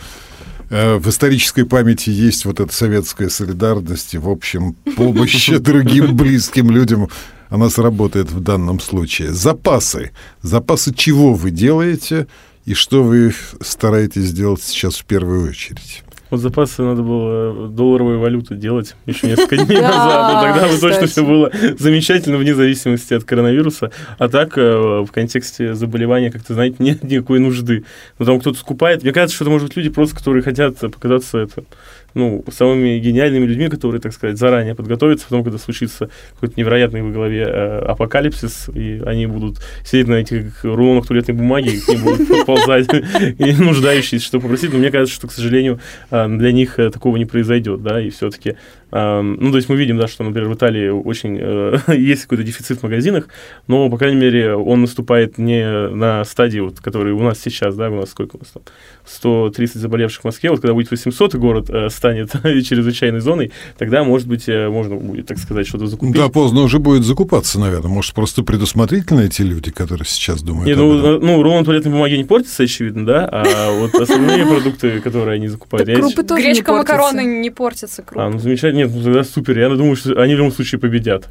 в 0.70 1.10
исторической 1.10 1.64
памяти 1.64 2.10
есть 2.12 2.46
вот 2.46 2.60
эта 2.60 2.74
советская 2.74 3.30
солидарность 3.30 4.14
и, 4.14 4.18
в 4.18 4.30
общем, 4.30 4.74
помощь 4.96 5.50
другим 5.60 6.16
близким 6.16 6.70
людям. 6.70 7.10
Она 7.50 7.70
сработает 7.70 8.30
в 8.32 8.40
данном 8.42 8.80
случае. 8.80 9.34
Запасы. 9.34 10.12
Запасы 10.44 10.94
чего 10.94 11.34
вы 11.34 11.50
делаете 11.50 12.28
и 12.66 12.76
что 12.76 13.04
вы 13.04 13.34
стараетесь 13.62 14.26
сделать 14.26 14.62
сейчас 14.62 14.98
в 14.98 15.06
первую 15.06 15.50
очередь? 15.50 16.04
Вот 16.30 16.40
запасы 16.40 16.84
надо 16.84 17.02
было 17.02 17.68
долларовой 17.68 18.18
валюты 18.18 18.56
делать 18.56 18.96
еще 19.06 19.28
несколько 19.28 19.58
дней 19.66 19.82
назад. 19.82 20.34
Ну, 20.34 20.42
тогда 20.42 20.68
бы 20.68 20.80
точно 20.80 21.08
все 21.08 21.26
было 21.26 21.52
замечательно 21.78 22.38
вне 22.38 22.54
зависимости 22.54 23.14
от 23.14 23.24
коронавируса. 23.24 23.92
А 24.18 24.30
так, 24.30 24.58
э, 24.58 24.62
в 24.62 25.12
контексте 25.12 25.74
заболевания, 25.74 26.32
как-то, 26.32 26.54
знаете, 26.54 26.78
нет 26.80 27.04
никакой 27.04 27.40
нужды. 27.40 27.84
Ну, 28.20 28.26
там 28.26 28.40
кто-то 28.40 28.60
скупает. 28.60 29.04
Мне 29.04 29.12
кажется, 29.12 29.36
что 29.36 29.46
это, 29.46 29.52
может 29.52 29.68
быть, 29.68 29.78
люди 29.78 29.90
просто, 29.90 30.16
которые 30.16 30.44
хотят 30.44 30.80
показаться 30.80 31.40
это, 31.40 31.64
ну, 32.14 32.44
самыми 32.52 32.98
гениальными 33.00 33.46
людьми, 33.46 33.70
которые, 33.70 34.02
так 34.02 34.14
сказать, 34.14 34.38
заранее 34.38 34.76
подготовятся, 34.76 35.26
потом, 35.26 35.44
когда 35.44 35.58
случится 35.58 36.10
какой-то 36.36 36.56
невероятный 36.58 37.02
в 37.02 37.08
их 37.08 37.14
голове 37.14 37.44
э, 37.48 37.80
апокалипсис, 37.80 38.70
и 38.74 39.02
они 39.06 39.28
будут 39.28 39.58
сидеть 39.84 40.08
на 40.08 40.16
этих 40.16 40.64
рулонах 40.64 41.08
туалетной 41.08 41.36
бумаги, 41.36 41.70
и 41.70 41.80
к 41.80 41.88
ним 41.88 42.04
будут 42.04 42.28
подползать 42.48 42.88
и 42.94 43.54
нуждающиеся, 43.54 44.26
что 44.26 44.40
попросить. 44.40 44.72
Но 44.74 44.80
мне 44.80 44.92
кажется, 44.92 45.16
что, 45.16 45.28
к 45.28 45.32
сожалению, 45.32 45.80
а, 46.10 46.28
для 46.28 46.52
них 46.52 46.80
э, 46.80 46.90
такого 46.90 47.18
не 47.18 47.26
произойдет, 47.26 47.82
да, 47.82 48.02
и 48.02 48.10
все-таки, 48.10 48.56
ну, 48.92 49.52
то 49.52 49.58
есть 49.58 49.70
мы 49.70 49.76
видим, 49.76 49.98
да, 49.98 50.08
что, 50.08 50.24
например, 50.24 50.50
в 50.50 50.56
Италии 50.56 50.90
очень 50.90 51.38
э, 51.40 51.78
есть 51.96 52.24
какой-то 52.24 52.44
дефицит 52.44 52.80
в 52.80 52.84
магазинах, 52.84 53.28
но, 53.68 53.90
по 53.90 53.98
крайней 53.98 54.20
мере, 54.20 54.56
он 54.56 54.82
наступает 54.82 55.38
не 55.38 55.90
на 55.90 56.24
стадии, 56.26 56.60
вот, 56.60 56.80
который 56.80 57.14
у 57.14 57.22
нас 57.22 57.40
сейчас, 57.40 57.76
да, 57.76 57.90
у 57.90 57.96
нас 57.96 58.10
сколько 58.10 58.38
у 58.38 58.40
нас 58.40 58.48
там, 58.50 58.64
130 59.06 59.76
заболевших 59.76 60.22
в 60.22 60.26
Москве, 60.26 60.50
вот 60.50 60.62
когда 60.62 60.74
будет 60.74 60.90
800, 60.90 61.36
и 61.36 61.38
город 61.38 61.70
э, 61.70 61.90
станет 61.90 62.32
чрезвычайной 62.44 63.20
зоной, 63.20 63.52
тогда, 63.78 64.04
может 64.04 64.28
быть, 64.28 64.50
э, 64.50 64.70
можно 64.70 64.96
будет, 64.96 65.28
так 65.28 65.38
сказать, 65.38 65.68
что-то 65.68 65.88
закупить. 65.88 66.16
Да, 66.16 66.30
поздно 66.30 66.62
уже 66.62 66.80
будет 66.80 67.04
закупаться, 67.04 67.60
наверное. 67.60 67.92
Может, 67.92 68.16
просто 68.16 68.44
предусмотрительно 68.44 69.22
эти 69.22 69.44
люди, 69.44 69.72
которые 69.72 70.06
сейчас 70.06 70.42
думают 70.42 70.68
Не, 70.68 70.76
ну, 70.76 70.98
этом? 70.98 71.26
ну, 71.26 71.44
рулон 71.44 71.64
туалетной 71.64 71.92
бумаги 71.92 72.16
не 72.16 72.24
портится, 72.24 72.64
очевидно, 72.64 73.06
да, 73.06 73.30
а 73.32 73.72
вот 73.80 73.94
остальные 73.94 74.46
продукты, 74.48 75.00
которые 75.02 75.36
они 75.36 75.48
закупают, 75.48 75.88
крупы 75.88 76.24
тоже 76.24 76.42
не 76.42 76.54
Гречка, 76.54 76.74
макароны 76.74 77.24
не 77.24 77.50
портятся, 77.50 78.02
круто. 78.02 78.26
А, 78.26 78.30
ну 78.30 78.40
замечательно. 78.40 78.79
Нет, 78.80 78.92
ну 78.94 79.04
тогда 79.04 79.26
супер. 79.26 79.60
Я 79.60 79.68
думаю, 79.70 79.98
что 79.98 80.22
они 80.22 80.36
в 80.36 80.38
любом 80.38 80.54
случае 80.54 80.80
победят. 80.80 81.28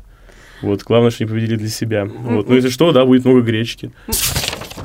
Вот, 0.61 0.83
главное, 0.83 1.11
что 1.11 1.25
они 1.25 1.31
победили 1.31 1.57
для 1.57 1.69
себя. 1.69 2.05
Вот. 2.05 2.47
Ну, 2.47 2.55
если 2.55 2.69
что, 2.69 2.93
да, 2.93 3.07
будет 3.07 3.25
много 3.25 3.41
гречки. 3.41 3.91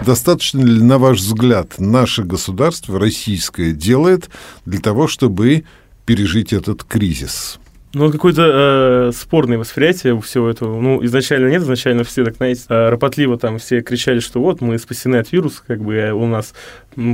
Достаточно 0.06 0.62
ли, 0.62 0.82
на 0.82 0.98
ваш 0.98 1.18
взгляд, 1.18 1.74
наше 1.78 2.24
государство, 2.24 2.98
российское, 2.98 3.74
делает 3.74 4.30
для 4.66 4.80
того, 4.80 5.08
чтобы 5.08 5.66
пережить 6.06 6.54
этот 6.54 6.86
кризис? 6.86 7.60
Ну, 7.94 8.12
какое-то 8.12 9.10
э, 9.10 9.12
спорное 9.14 9.58
восприятие 9.58 10.14
у 10.14 10.22
всего 10.22 10.50
этого. 10.50 10.80
Ну, 10.82 11.04
изначально 11.06 11.50
нет, 11.50 11.62
изначально 11.62 12.06
все, 12.06 12.24
так 12.24 12.38
знаете, 12.38 12.64
э, 12.70 12.90
ропотливо 12.90 13.38
там 13.38 13.60
все 13.60 13.82
кричали, 13.82 14.20
что 14.20 14.40
вот, 14.40 14.62
мы 14.62 14.80
спасены 14.80 15.18
от 15.18 15.32
вируса, 15.32 15.62
как 15.68 15.82
бы 15.82 15.96
э, 15.96 16.12
у 16.14 16.26
нас 16.26 16.54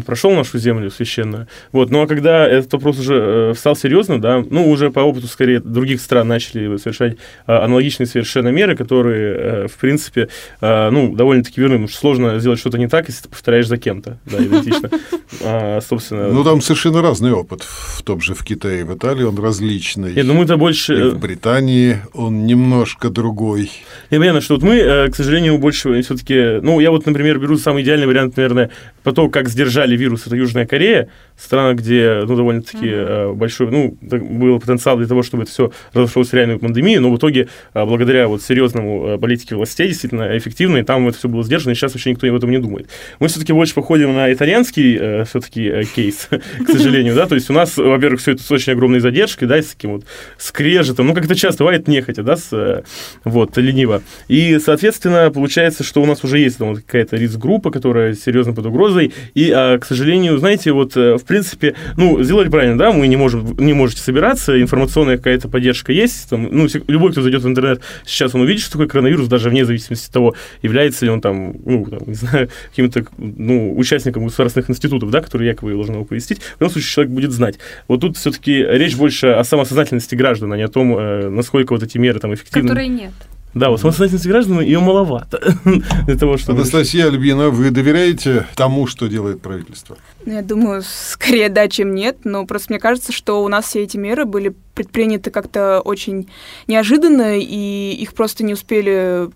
прошел 0.05 0.31
нашу 0.31 0.57
землю 0.57 0.89
священную. 0.89 1.47
Вот, 1.71 1.89
ну, 1.89 2.01
а 2.01 2.07
когда 2.07 2.47
этот 2.47 2.73
вопрос 2.73 2.99
уже 2.99 3.51
э, 3.51 3.53
стал 3.57 3.75
серьезно, 3.75 4.19
да, 4.21 4.43
ну, 4.49 4.69
уже 4.69 4.91
по 4.91 4.99
опыту, 4.99 5.27
скорее, 5.27 5.59
других 5.59 6.01
стран 6.01 6.27
начали 6.27 6.77
совершать 6.77 7.17
э, 7.47 7.53
аналогичные 7.53 8.07
совершенно 8.07 8.49
меры, 8.49 8.75
которые, 8.75 9.35
э, 9.35 9.67
в 9.67 9.75
принципе, 9.77 10.29
э, 10.61 10.89
ну, 10.89 11.15
довольно-таки 11.15 11.61
верны, 11.61 11.75
потому 11.75 11.87
что 11.87 11.99
сложно 11.99 12.39
сделать 12.39 12.59
что-то 12.59 12.77
не 12.77 12.87
так, 12.87 13.07
если 13.07 13.23
ты 13.23 13.29
повторяешь 13.29 13.67
за 13.67 13.77
кем-то, 13.77 14.17
да, 14.25 14.37
идентично. 14.37 14.89
А, 15.43 15.79
собственно... 15.81 16.29
Ну, 16.29 16.43
там 16.43 16.59
совершенно 16.59 17.01
разный 17.01 17.31
опыт. 17.31 17.61
В 17.61 18.01
том 18.01 18.19
же 18.19 18.33
в 18.33 18.43
Китае, 18.43 18.83
в 18.83 18.95
Италии 18.95 19.23
он 19.23 19.37
различный. 19.37 20.13
Нет, 20.13 20.25
ну 20.25 20.33
мы-то 20.33 20.57
больше... 20.57 20.95
И 20.95 21.09
в 21.09 21.19
Британии 21.19 21.97
он 22.13 22.47
немножко 22.47 23.09
другой. 23.09 23.71
Я 24.09 24.17
понятно, 24.17 24.41
что 24.41 24.55
вот 24.55 24.63
мы, 24.63 24.77
э, 24.77 25.09
к 25.09 25.15
сожалению, 25.15 25.59
больше 25.59 26.01
все-таки... 26.01 26.59
Ну, 26.61 26.79
я 26.79 26.89
вот, 26.89 27.05
например, 27.05 27.37
беру 27.37 27.57
самый 27.57 27.83
идеальный 27.83 28.07
вариант, 28.07 28.37
наверное, 28.37 28.71
по 29.03 29.11
то, 29.11 29.29
как 29.29 29.49
сдержали 29.69 29.95
вирус, 29.95 30.25
это 30.25 30.35
Южная 30.35 30.65
Корея, 30.65 31.09
страна, 31.37 31.73
где, 31.73 32.23
ну, 32.25 32.35
довольно-таки 32.35 32.87
э, 32.89 33.31
большой, 33.33 33.71
ну, 33.71 33.97
был 34.01 34.59
потенциал 34.59 34.97
для 34.97 35.07
того, 35.07 35.23
чтобы 35.23 35.43
это 35.43 35.51
все 35.51 35.71
разошлось 35.93 36.29
в 36.29 36.33
реальную 36.33 36.59
пандемию, 36.59 37.01
но 37.01 37.11
в 37.11 37.17
итоге, 37.17 37.47
э, 37.73 37.85
благодаря 37.85 38.27
вот 38.27 38.41
серьезному 38.41 39.07
э, 39.07 39.17
политике 39.17 39.55
властей, 39.55 39.87
действительно 39.87 40.37
эффективной, 40.37 40.83
там 40.83 41.07
это 41.07 41.17
все 41.17 41.29
было 41.29 41.43
сдержано, 41.43 41.71
и 41.71 41.75
сейчас 41.75 41.93
вообще 41.93 42.11
никто 42.11 42.27
об 42.27 42.35
этом 42.35 42.51
не 42.51 42.57
думает. 42.57 42.89
Мы 43.19 43.27
все-таки 43.29 43.53
больше 43.53 43.73
походим 43.73 44.13
на 44.13 44.31
итальянский 44.33 45.23
все-таки 45.25 45.83
кейс, 45.95 46.27
к 46.65 46.69
сожалению, 46.69 47.15
да, 47.15 47.25
то 47.25 47.35
есть 47.35 47.49
у 47.49 47.53
нас, 47.53 47.77
во-первых, 47.77 48.19
все 48.19 48.33
это 48.33 48.43
с 48.43 48.51
очень 48.51 48.73
огромной 48.73 48.99
задержкой, 48.99 49.47
да, 49.47 49.57
и 49.57 49.61
с 49.61 49.67
таким 49.67 49.93
вот 49.93 50.05
скрежетом, 50.37 51.07
ну, 51.07 51.13
как 51.13 51.25
это 51.25 51.35
часто 51.35 51.63
бывает, 51.63 51.87
нехотя, 51.87 52.23
да, 52.23 52.35
с, 52.35 52.83
вот, 53.23 53.57
лениво. 53.57 54.01
И, 54.27 54.59
соответственно, 54.59 55.31
получается, 55.31 55.83
что 55.83 56.01
у 56.01 56.05
нас 56.05 56.23
уже 56.23 56.39
есть 56.39 56.57
там 56.57 56.69
вот 56.69 56.79
какая-то 56.79 57.15
риск-группа, 57.15 57.71
которая 57.71 58.13
серьезно 58.13 58.53
под 58.53 58.65
угрозой, 58.65 59.13
и, 59.33 59.51
а, 59.59 59.77
к 59.77 59.85
сожалению, 59.85 60.37
знаете, 60.37 60.71
вот, 60.71 60.95
э, 60.95 61.17
в 61.17 61.25
принципе, 61.25 61.75
ну, 61.97 62.23
сделали 62.23 62.49
правильно, 62.49 62.77
да, 62.77 62.91
мы 62.91 63.07
не 63.07 63.17
можем, 63.17 63.57
не 63.57 63.73
можете 63.73 64.01
собираться, 64.01 64.59
информационная 64.61 65.17
какая-то 65.17 65.49
поддержка 65.49 65.91
есть, 65.91 66.29
там, 66.29 66.47
ну, 66.51 66.67
любой, 66.87 67.11
кто 67.11 67.21
зайдет 67.21 67.43
в 67.43 67.47
интернет, 67.47 67.81
сейчас 68.05 68.33
он 68.35 68.41
увидит, 68.41 68.61
что 68.61 68.73
такое 68.73 68.87
коронавирус, 68.87 69.27
даже 69.27 69.49
вне 69.49 69.65
зависимости 69.65 70.07
от 70.07 70.13
того, 70.13 70.35
является 70.61 71.05
ли 71.05 71.11
он 71.11 71.21
там, 71.21 71.55
ну, 71.65 71.85
там, 71.85 71.99
не 72.05 72.13
знаю, 72.13 72.49
каким-то, 72.69 73.05
ну, 73.17 73.77
участником 73.77 74.25
государственных 74.25 74.69
институтов, 74.69 75.09
да, 75.11 75.21
которые 75.21 75.49
якобы 75.49 75.73
должны 75.73 75.95
его 75.95 76.05
повестить, 76.05 76.41
в 76.41 76.61
любом 76.61 76.71
случае 76.71 76.91
человек 76.91 77.13
будет 77.13 77.31
знать. 77.31 77.59
Вот 77.87 78.01
тут 78.01 78.17
все-таки 78.17 78.53
речь 78.53 78.95
больше 78.95 79.27
о 79.27 79.43
самосознательности 79.43 80.15
граждан, 80.15 80.53
а 80.53 80.57
не 80.57 80.63
о 80.63 80.69
том, 80.69 80.97
э, 80.97 81.29
насколько 81.29 81.73
вот 81.73 81.83
эти 81.83 81.97
меры 81.97 82.19
там 82.19 82.33
эффективны. 82.33 82.69
Которые 82.69 82.87
нет. 82.87 83.11
Да, 83.53 83.69
вот 83.69 83.79
самостоятельность 83.79 84.27
граждан, 84.27 84.61
ее 84.61 84.79
маловато 84.79 85.55
для 86.05 86.17
того, 86.17 86.37
чтобы... 86.37 86.59
Анастасия 86.59 87.07
Альбина, 87.07 87.49
вы 87.49 87.71
доверяете 87.71 88.45
тому, 88.55 88.85
что 88.85 89.07
делает 89.07 89.41
правительство? 89.41 89.97
Ну, 90.25 90.33
Я 90.33 90.41
думаю, 90.43 90.83
скорее 90.85 91.49
да, 91.49 91.67
чем 91.67 91.95
нет, 91.95 92.19
но 92.25 92.45
просто 92.45 92.73
мне 92.73 92.79
кажется, 92.79 93.11
что 93.11 93.43
у 93.43 93.47
нас 93.47 93.65
все 93.65 93.83
эти 93.83 93.97
меры 93.97 94.25
были 94.25 94.53
предприняты 94.75 95.31
как-то 95.31 95.81
очень 95.81 96.29
неожиданно, 96.67 97.39
и 97.39 97.93
их 97.93 98.13
просто 98.13 98.43
не 98.43 98.53
успели, 98.53 99.29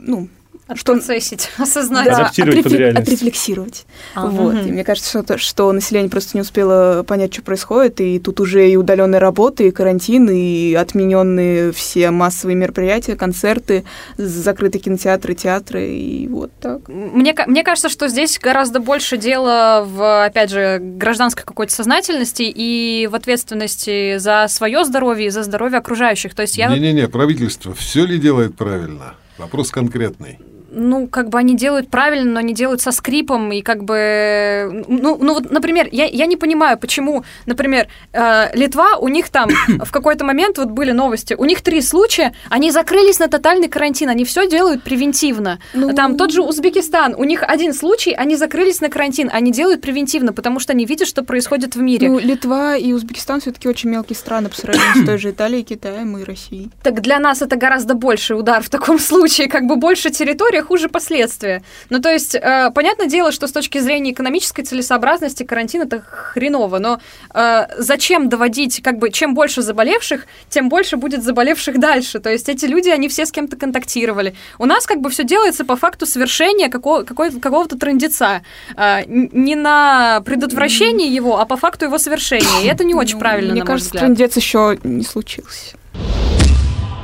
ну, 0.00 0.28
Что- 0.74 0.92
Отпроцессить, 0.92 1.50
осознать. 1.58 2.06
Да. 2.06 2.16
Адаптировать 2.18 2.62
под 2.62 2.66
отрефле- 2.72 2.78
реальность. 2.78 3.06
отрефлексировать. 3.08 3.86
А, 4.14 4.26
Вот. 4.26 4.54
И 4.66 4.70
мне 4.72 4.84
кажется, 4.84 5.10
что, 5.10 5.22
то- 5.22 5.38
что 5.38 5.70
население 5.72 6.10
просто 6.10 6.36
не 6.36 6.42
успело 6.42 7.02
понять, 7.06 7.32
что 7.32 7.42
происходит, 7.42 8.00
и 8.00 8.18
тут 8.18 8.40
уже 8.40 8.68
и 8.70 8.76
удаленная 8.76 9.20
работа, 9.20 9.62
и 9.64 9.70
карантин, 9.70 10.28
и 10.30 10.74
отмененные 10.74 11.72
все 11.72 12.10
массовые 12.10 12.56
мероприятия, 12.56 13.16
концерты, 13.16 13.84
закрытые 14.16 14.80
кинотеатры, 14.82 15.34
театры, 15.34 15.88
и 15.90 16.28
вот 16.28 16.50
так. 16.60 16.88
Мне, 16.88 17.34
мне 17.46 17.62
кажется, 17.64 17.88
что 17.88 18.08
здесь 18.08 18.38
гораздо 18.38 18.80
больше 18.80 19.16
дела 19.16 19.84
в, 19.84 20.24
опять 20.26 20.50
же, 20.50 20.78
гражданской 20.80 21.44
какой-то 21.44 21.72
сознательности 21.72 22.42
и 22.42 23.08
в 23.10 23.14
ответственности 23.14 24.18
за 24.18 24.46
свое 24.48 24.84
здоровье 24.84 25.26
и 25.26 25.30
за 25.30 25.42
здоровье 25.42 25.78
окружающих. 25.78 26.34
То 26.34 26.42
есть 26.42 26.56
я, 26.56 26.68
Не-не-не, 26.68 27.08
правительство 27.08 27.74
все 27.74 28.04
ли 28.06 28.18
делает 28.18 28.54
правильно? 28.56 29.14
Вопрос 29.38 29.70
конкретный. 29.70 30.38
Ну, 30.70 31.06
как 31.08 31.28
бы 31.28 31.38
они 31.38 31.56
делают 31.56 31.88
правильно, 31.88 32.32
но 32.32 32.38
они 32.40 32.54
делают 32.54 32.80
со 32.80 32.92
скрипом, 32.92 33.52
и 33.52 33.62
как 33.62 33.84
бы, 33.84 34.84
ну, 34.88 35.18
ну 35.20 35.34
вот, 35.34 35.50
например, 35.50 35.88
я, 35.92 36.06
я 36.06 36.26
не 36.26 36.36
понимаю, 36.36 36.78
почему, 36.78 37.24
например, 37.46 37.88
э, 38.12 38.56
Литва, 38.56 38.96
у 38.98 39.08
них 39.08 39.28
там 39.28 39.48
в 39.68 39.90
какой-то 39.90 40.24
момент, 40.24 40.58
вот 40.58 40.70
были 40.70 40.92
новости, 40.92 41.34
у 41.34 41.44
них 41.44 41.62
три 41.62 41.80
случая, 41.80 42.32
они 42.48 42.70
закрылись 42.70 43.18
на 43.18 43.28
тотальный 43.28 43.68
карантин, 43.68 44.08
они 44.08 44.24
все 44.24 44.48
делают 44.48 44.82
превентивно. 44.82 45.58
Ну, 45.74 45.94
Там 45.94 46.16
тот 46.16 46.30
же 46.30 46.42
Узбекистан, 46.42 47.14
у 47.16 47.24
них 47.24 47.42
один 47.42 47.74
случай, 47.74 48.12
они 48.12 48.36
закрылись 48.36 48.80
на 48.80 48.88
карантин, 48.88 49.30
они 49.32 49.52
делают 49.52 49.80
превентивно, 49.80 50.32
потому 50.32 50.60
что 50.60 50.72
они 50.72 50.84
видят, 50.84 51.08
что 51.08 51.22
происходит 51.22 51.74
в 51.74 51.80
мире. 51.80 52.08
Ну, 52.08 52.18
Литва 52.18 52.76
и 52.76 52.92
Узбекистан 52.92 53.40
все-таки 53.40 53.68
очень 53.68 53.90
мелкие 53.90 54.16
страны 54.16 54.48
по 54.48 54.56
сравнению 54.56 55.02
с 55.02 55.06
той 55.06 55.18
же 55.18 55.30
Италией, 55.30 55.64
Китаем 55.64 56.16
и 56.18 56.24
Россией. 56.24 56.70
Так 56.82 57.00
для 57.00 57.18
нас 57.18 57.42
это 57.42 57.56
гораздо 57.56 57.94
больший 57.94 58.38
удар 58.38 58.62
в 58.62 58.68
таком 58.68 58.98
случае, 58.98 59.48
как 59.48 59.66
бы 59.66 59.76
больше 59.76 60.10
территория 60.10 60.59
более 60.60 60.66
хуже 60.66 60.88
последствия. 60.88 61.62
Ну, 61.90 62.00
то 62.00 62.10
есть, 62.10 62.34
э, 62.34 62.70
понятное 62.74 63.06
дело, 63.06 63.32
что 63.32 63.46
с 63.46 63.52
точки 63.52 63.78
зрения 63.80 64.12
экономической 64.12 64.62
целесообразности 64.62 65.42
карантин 65.44 65.82
это 65.82 66.00
хреново, 66.00 66.78
но 66.78 67.00
э, 67.34 67.66
зачем 67.78 68.28
доводить, 68.28 68.82
как 68.82 68.98
бы, 68.98 69.10
чем 69.10 69.34
больше 69.34 69.62
заболевших, 69.62 70.26
тем 70.48 70.68
больше 70.68 70.96
будет 70.96 71.22
заболевших 71.22 71.78
дальше. 71.80 72.18
То 72.20 72.30
есть 72.30 72.48
эти 72.48 72.66
люди, 72.66 72.88
они 72.90 73.08
все 73.08 73.24
с 73.26 73.32
кем-то 73.32 73.56
контактировали. 73.56 74.34
У 74.58 74.66
нас 74.66 74.86
как 74.86 75.00
бы 75.00 75.10
все 75.10 75.24
делается 75.24 75.64
по 75.64 75.76
факту 75.76 76.06
совершения 76.06 76.68
какого- 76.68 77.04
какой- 77.04 77.30
какого-то 77.40 77.78
трендеца. 77.78 78.42
Э, 78.76 79.02
не 79.06 79.54
на 79.56 80.20
предотвращение 80.24 81.08
его, 81.08 81.38
а 81.40 81.44
по 81.46 81.56
факту 81.56 81.86
его 81.86 81.98
совершения. 81.98 82.62
И 82.64 82.66
это 82.66 82.84
не 82.84 82.94
очень 82.94 83.14
Ну, 83.14 83.20
правильно, 83.20 83.52
Мне 83.52 83.60
на 83.62 83.66
кажется, 83.66 83.94
мой 83.94 84.00
взгляд. 84.08 84.16
трендец 84.16 84.36
еще 84.36 84.78
не 84.84 85.04
случился. 85.04 85.76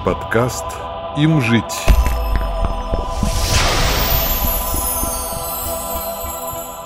Подкаст 0.04 0.64
«Им 1.18 1.40
жить». 1.40 1.64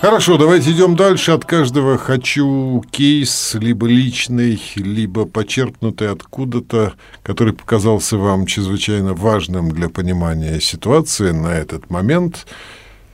Хорошо, 0.00 0.38
давайте 0.38 0.70
идем 0.70 0.96
дальше. 0.96 1.32
От 1.32 1.44
каждого 1.44 1.98
хочу 1.98 2.82
кейс, 2.90 3.52
либо 3.52 3.86
личный, 3.86 4.58
либо 4.74 5.26
почерпнутый 5.26 6.10
откуда-то, 6.10 6.94
который 7.22 7.52
показался 7.52 8.16
вам 8.16 8.46
чрезвычайно 8.46 9.12
важным 9.12 9.70
для 9.70 9.90
понимания 9.90 10.58
ситуации 10.58 11.32
на 11.32 11.48
этот 11.48 11.90
момент. 11.90 12.46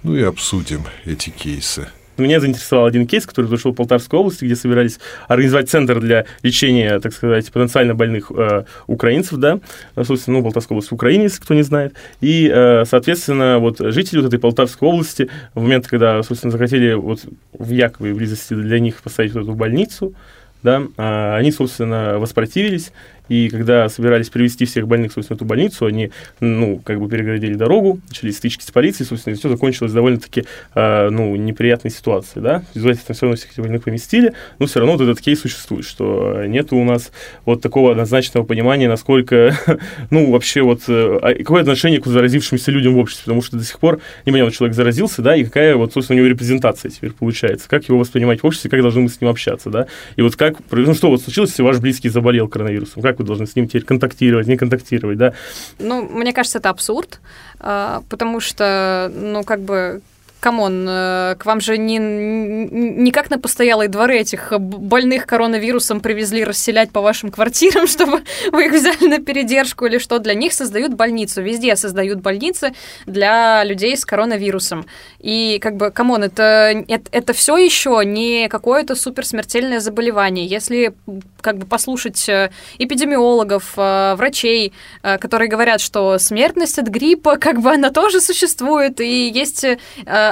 Ну 0.04 0.14
и 0.14 0.22
обсудим 0.22 0.84
эти 1.04 1.30
кейсы. 1.30 1.88
Меня 2.18 2.40
заинтересовал 2.40 2.86
один 2.86 3.06
кейс, 3.06 3.26
который 3.26 3.46
произошел 3.46 3.72
в 3.72 3.76
Полтавской 3.76 4.18
области, 4.18 4.44
где 4.44 4.56
собирались 4.56 4.98
организовать 5.28 5.68
центр 5.70 6.00
для 6.00 6.24
лечения, 6.42 6.98
так 7.00 7.12
сказать, 7.12 7.50
потенциально 7.52 7.94
больных 7.94 8.30
э, 8.30 8.64
украинцев, 8.86 9.38
да, 9.38 9.60
Э, 9.94 10.04
собственно, 10.04 10.38
ну, 10.38 10.44
Полтавская 10.44 10.76
область 10.76 10.90
в 10.90 10.94
Украине, 10.94 11.24
если 11.24 11.40
кто 11.40 11.54
не 11.54 11.62
знает. 11.62 11.94
И, 12.20 12.50
э, 12.52 12.84
соответственно, 12.84 13.58
вот 13.58 13.78
жители 13.78 14.18
вот 14.18 14.28
этой 14.28 14.38
Полтавской 14.38 14.88
области 14.88 15.28
в 15.54 15.62
момент, 15.62 15.86
когда, 15.86 16.22
собственно, 16.22 16.50
захотели 16.50 16.92
вот 16.94 17.20
в 17.52 17.70
Якове 17.70 18.14
близости 18.14 18.54
для 18.54 18.78
них 18.78 19.02
поставить 19.02 19.32
вот 19.34 19.44
эту 19.44 19.54
больницу, 19.54 20.14
да, 20.62 20.82
а, 20.96 21.36
они, 21.36 21.52
собственно, 21.52 22.18
воспротивились, 22.18 22.92
и 23.28 23.48
когда 23.48 23.88
собирались 23.88 24.28
привести 24.28 24.64
всех 24.64 24.86
больных, 24.86 25.12
собственно, 25.12 25.36
в 25.36 25.40
эту 25.40 25.44
больницу, 25.44 25.86
они, 25.86 26.10
ну, 26.40 26.80
как 26.84 27.00
бы 27.00 27.08
перегородили 27.08 27.54
дорогу, 27.54 28.00
начались 28.08 28.36
стычки 28.36 28.62
с 28.62 28.70
полицией, 28.70 29.06
собственно, 29.06 29.34
и 29.34 29.36
все 29.36 29.48
закончилось 29.48 29.92
довольно-таки, 29.92 30.44
а, 30.74 31.10
ну, 31.10 31.34
неприятной 31.36 31.90
ситуацией, 31.90 32.42
да. 32.42 32.62
В 32.72 32.76
результате 32.76 33.12
все 33.12 33.26
равно 33.26 33.36
всех 33.36 33.52
этих 33.52 33.62
больных 33.62 33.84
поместили, 33.84 34.32
но 34.58 34.66
все 34.66 34.80
равно 34.80 34.96
вот 34.96 35.02
этот 35.02 35.20
кейс 35.20 35.40
существует, 35.40 35.84
что 35.84 36.44
нет 36.46 36.72
у 36.72 36.84
нас 36.84 37.12
вот 37.44 37.60
такого 37.60 37.92
однозначного 37.92 38.44
понимания, 38.44 38.88
насколько, 38.88 39.56
ну, 40.10 40.30
вообще 40.30 40.62
вот, 40.62 40.82
э, 40.88 41.18
а 41.22 41.34
какое 41.34 41.62
отношение 41.62 42.00
к 42.00 42.06
заразившимся 42.06 42.70
людям 42.70 42.94
в 42.94 42.98
обществе, 42.98 43.24
потому 43.24 43.42
что 43.42 43.56
до 43.56 43.64
сих 43.64 43.78
пор 43.78 44.00
непонятно, 44.24 44.52
человек 44.52 44.76
заразился, 44.76 45.22
да, 45.22 45.36
и 45.36 45.44
какая 45.44 45.76
вот, 45.76 45.92
собственно, 45.92 46.16
у 46.16 46.18
него 46.18 46.30
репрезентация 46.30 46.90
теперь 46.90 47.12
получается, 47.12 47.68
как 47.68 47.88
его 47.88 47.98
воспринимать 47.98 48.42
в 48.42 48.46
обществе, 48.46 48.70
как 48.70 48.82
должны 48.82 49.02
мы 49.02 49.08
с 49.08 49.20
ним 49.20 49.30
общаться, 49.30 49.70
да, 49.70 49.86
и 50.16 50.22
вот 50.22 50.36
как, 50.36 50.56
ну, 50.70 50.94
что 50.94 51.08
вот 51.10 51.22
случилось, 51.22 51.50
если 51.50 51.62
ваш 51.62 51.78
близкий 51.78 52.08
заболел 52.08 52.48
коронавирусом, 52.48 53.02
как 53.02 53.15
вы 53.18 53.24
должны 53.24 53.46
с 53.46 53.56
ним 53.56 53.68
теперь 53.68 53.84
контактировать, 53.84 54.46
не 54.46 54.56
контактировать, 54.56 55.18
да, 55.18 55.32
Ну, 55.78 56.02
мне 56.02 56.32
кажется, 56.32 56.58
это 56.58 56.70
абсурд, 56.70 57.20
а, 57.58 58.02
потому 58.08 58.40
что, 58.40 59.10
ну, 59.14 59.44
как 59.44 59.60
бы, 59.60 60.00
камон, 60.40 60.86
э, 60.88 61.36
к 61.38 61.44
вам 61.44 61.60
же 61.60 61.78
не, 61.78 61.98
не 61.98 63.10
как 63.10 63.30
на 63.30 63.38
постоялые 63.38 63.88
дворы 63.88 64.18
этих 64.18 64.52
больных 64.58 65.26
коронавирусом 65.26 66.00
привезли 66.00 66.44
расселять 66.44 66.90
по 66.90 67.00
вашим 67.00 67.30
квартирам, 67.30 67.86
чтобы 67.86 68.22
вы 68.52 68.66
их 68.66 68.72
взяли 68.72 69.08
на 69.08 69.18
передержку 69.18 69.86
или 69.86 69.98
что. 69.98 70.18
Для 70.18 70.34
них 70.34 70.52
создают 70.52 70.94
больницу. 70.94 71.42
Везде 71.42 71.76
создают 71.76 72.20
больницы 72.20 72.74
для 73.06 73.64
людей 73.64 73.96
с 73.96 74.04
коронавирусом. 74.04 74.86
И 75.20 75.58
как 75.60 75.76
бы, 75.76 75.90
come 75.90 76.10
on, 76.10 76.24
это, 76.24 76.84
это, 76.88 77.10
это 77.12 77.32
все 77.32 77.56
еще 77.56 78.02
не 78.04 78.48
какое-то 78.48 78.94
суперсмертельное 78.94 79.80
заболевание. 79.80 80.46
Если 80.46 80.94
как 81.40 81.58
бы 81.58 81.66
послушать 81.66 82.28
э, 82.28 82.50
эпидемиологов, 82.78 83.72
э, 83.76 84.14
врачей, 84.16 84.72
которые 85.02 85.48
говорят, 85.48 85.80
что 85.80 86.18
смертность 86.18 86.78
от 86.78 86.88
гриппа, 86.88 87.36
как 87.36 87.60
бы 87.60 87.72
она 87.72 87.90
тоже 87.90 88.20
существует, 88.20 89.00
и 89.00 89.28
есть 89.28 89.64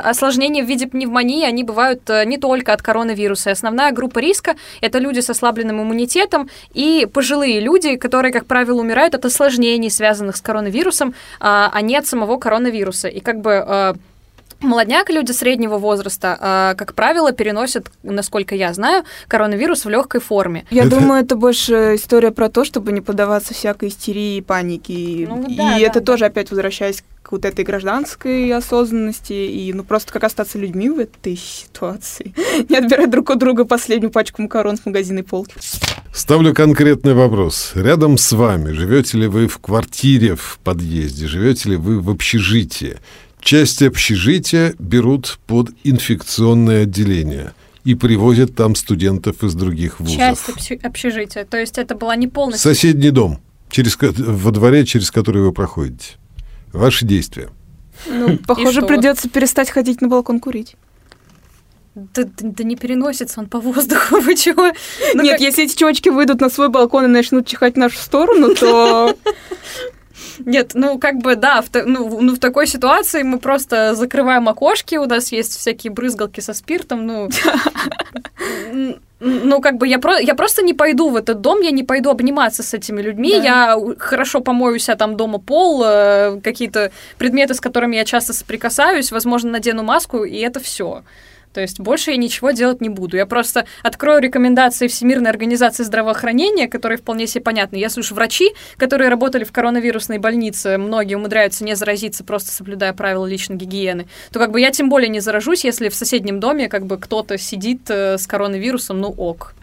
осложнения 0.01 0.65
в 0.65 0.69
виде 0.69 0.87
пневмонии, 0.87 1.45
они 1.45 1.65
бывают 1.65 2.09
э, 2.09 2.25
не 2.25 2.39
только 2.39 2.73
от 2.73 2.83
коронавируса. 2.83 3.51
Основная 3.51 3.93
группа 3.93 4.19
риска– 4.19 4.55
это 4.81 4.99
люди 4.99 5.21
с 5.21 5.31
ослабленным 5.31 5.83
иммунитетом 5.83 6.49
и 6.73 7.07
пожилые 7.13 7.61
люди, 7.61 7.97
которые, 7.97 8.33
как 8.33 8.47
правило, 8.47 8.81
умирают 8.81 9.15
от 9.15 9.25
осложнений, 9.25 9.91
связанных 9.91 10.37
с 10.37 10.41
коронавирусом, 10.41 11.15
а 11.41 11.71
а 11.73 11.81
не 11.81 11.97
от 11.97 12.07
самого 12.07 12.39
коронавируса. 12.39 13.09
И 13.09 13.21
как 13.21 13.41
бы 13.41 13.65
э, 13.67 13.95
Молодняк, 14.65 15.11
люди 15.11 15.33
среднего 15.33 15.79
возраста, 15.79 16.73
э, 16.73 16.75
как 16.77 16.95
правило, 16.95 17.33
переносят, 17.33 17.91
насколько 18.03 18.55
я 18.55 18.73
знаю, 18.73 19.05
коронавирус 19.29 19.85
в 19.85 19.89
легкой 19.91 20.21
форме. 20.21 20.65
Я 20.71 20.85
Это- 20.85 20.97
думаю, 20.99 21.23
это 21.23 21.37
больше 21.37 21.95
история 21.97 22.31
про 22.31 22.49
то, 22.49 22.65
чтобы 22.65 22.93
не 22.93 23.01
поддаваться 23.01 23.53
всякой 23.55 23.89
истерии 23.89 24.37
и 24.37 24.41
панике. 24.41 25.27
Ну 25.29 25.47
и 25.47 25.57
да, 25.57 25.79
это 25.79 26.01
да, 26.01 26.07
тоже, 26.07 26.25
опять 26.25 26.51
возвращаясь 26.51 27.05
к 27.23 27.33
вот 27.33 27.45
этой 27.45 27.65
гражданской 27.65 28.51
осознанности, 28.53 29.33
и 29.33 29.73
ну 29.73 29.83
просто 29.85 30.13
как 30.13 30.25
остаться 30.25 30.59
людьми 30.59 30.91
в 30.91 30.99
этой 30.99 31.37
ситуации. 31.37 32.35
Не 32.69 32.77
отбирать 32.77 33.11
друг 33.11 33.31
у 33.31 33.35
друга 33.35 33.65
последнюю 33.65 34.11
пачку 34.11 34.43
макарон 34.43 34.77
с 34.77 34.85
магазинной 34.87 35.23
полки. 35.23 35.55
Ставлю 36.15 36.55
конкретный 36.55 37.15
вопрос. 37.15 37.73
Рядом 37.75 38.19
с 38.19 38.33
вами 38.33 38.73
живете 38.73 39.19
ли 39.19 39.27
вы 39.27 39.49
в 39.49 39.59
квартире 39.59 40.37
в 40.37 40.59
подъезде, 40.63 41.27
живете 41.27 41.71
ли 41.71 41.77
вы 41.77 42.01
в 42.01 42.09
общежитии? 42.11 42.99
Часть 43.45 43.83
общежития 43.83 44.75
берут 44.79 45.39
под 45.47 45.71
инфекционное 45.85 46.85
отделение 46.85 47.53
и 47.85 47.95
привозят 47.95 48.55
там 48.57 48.75
студентов 48.75 49.45
из 49.45 49.55
других 49.55 50.01
вузов. 50.01 50.17
Часть 50.17 50.49
общ- 50.49 50.81
общежития. 50.83 51.45
То 51.45 51.59
есть 51.59 51.77
это 51.77 51.95
была 51.95 52.17
не 52.17 52.27
полностью 52.27 52.73
Соседний 52.75 53.11
дом, 53.11 53.41
через, 53.69 53.99
во 54.01 54.51
дворе, 54.51 54.87
через 54.87 55.11
который 55.11 55.43
вы 55.43 55.53
проходите. 55.53 56.15
Ваши 56.73 57.05
действия. 57.05 57.51
Ну, 58.09 58.39
похоже, 58.39 58.81
что? 58.81 58.87
придется 58.87 59.29
перестать 59.29 59.71
ходить 59.71 60.01
на 60.01 60.09
балкон 60.09 60.41
курить. 60.41 60.77
Да, 61.95 62.25
да- 62.25 62.31
да 62.41 62.65
не 62.65 62.75
переносится 62.77 63.39
он 63.41 63.47
по 63.47 63.61
воздуху, 63.61 64.21
вы 64.21 64.35
чего? 64.37 64.73
Ну, 65.15 65.23
Нет, 65.23 65.33
как- 65.33 65.41
если 65.43 65.65
эти 65.65 65.77
чувачки 65.77 66.09
выйдут 66.09 66.41
на 66.41 66.49
свой 66.49 66.71
балкон 66.71 67.05
и 67.05 67.09
начнут 67.09 67.47
чихать 67.47 67.75
в 67.75 67.79
нашу 67.79 67.99
сторону, 67.99 68.55
то 68.55 69.15
Нет, 70.39 70.73
ну 70.75 70.99
как 70.99 71.19
бы 71.19 71.37
да, 71.37 71.63
в, 71.63 71.69
ну, 71.85 72.21
ну, 72.21 72.35
в 72.35 72.39
такой 72.39 72.67
ситуации 72.67 73.23
мы 73.23 73.39
просто 73.39 73.95
закрываем 73.95 74.49
окошки, 74.49 74.97
у 74.97 75.07
нас 75.07 75.33
есть 75.33 75.57
всякие 75.59 75.93
брызгалки 75.93 76.41
со 76.41 76.55
спиртом, 76.55 77.07
ну... 77.07 77.29
Ну, 79.27 79.61
как 79.63 79.79
бы 79.79 79.89
я, 79.89 79.99
про, 79.99 80.19
я 80.19 80.35
просто 80.35 80.63
не 80.63 80.75
пойду 80.75 81.09
в 81.09 81.17
этот 81.17 81.41
дом, 81.41 81.61
я 81.63 81.71
не 81.71 81.83
пойду 81.83 82.11
обниматься 82.11 82.63
с 82.63 82.75
этими 82.75 83.01
людьми, 83.01 83.31
Да. 83.31 83.43
я 83.43 83.79
хорошо 83.99 84.41
помою 84.41 84.79
себя 84.79 84.97
там 84.97 85.17
дома 85.17 85.39
пол, 85.39 85.83
э, 85.83 86.41
какие-то 86.43 86.91
предметы, 87.17 87.55
с 87.55 87.61
которыми 87.61 87.97
я 87.97 88.05
часто 88.05 88.35
соприкасаюсь, 88.35 89.13
возможно, 89.13 89.53
надену 89.53 89.83
маску, 89.83 90.25
и 90.25 90.37
это 90.39 90.61
все. 90.61 91.05
То 91.55 91.61
есть 91.61 91.79
больше 91.79 92.11
я 92.11 92.17
ничего 92.17 92.51
делать 92.51 92.81
не 92.81 92.89
буду. 92.89 93.17
Я 93.17 93.27
просто 93.27 93.65
открою 93.83 94.21
рекомендации 94.21 94.89
Всемирной 94.89 95.31
организации 95.31 95.85
здравоохранения, 95.85 96.67
которые 96.69 96.99
вполне 96.99 97.29
себе 97.29 97.45
понятны. 97.45 97.77
Если 97.77 98.01
уж 98.01 98.11
врачи, 98.11 98.51
которые 98.77 99.09
работали 99.09 99.45
в 99.45 99.53
коронавирусной 99.53 100.19
больнице, 100.19 100.77
многие 100.79 101.15
умудряются 101.15 101.65
не 101.65 101.77
заразиться, 101.77 102.25
просто 102.25 102.51
соблюдая 102.51 102.93
правила 102.93 103.25
личной 103.25 103.57
гигиены, 103.57 104.09
то 104.33 104.41
как 104.41 104.51
бы 104.51 104.61
я 104.61 104.73
тем 104.73 104.89
более 104.89 105.09
не 105.09 105.21
заражусь, 105.21 105.65
если 105.65 105.89
в 105.89 105.95
соседнем 105.95 106.41
доме 106.41 106.69
как 106.69 106.87
бы 106.87 106.99
кто-то 106.99 107.39
сидит 107.39 107.89
э, 107.89 108.19
с 108.19 108.27
коронавирусом, 108.27 109.01
ну 109.01 109.09
ок. 109.09 109.55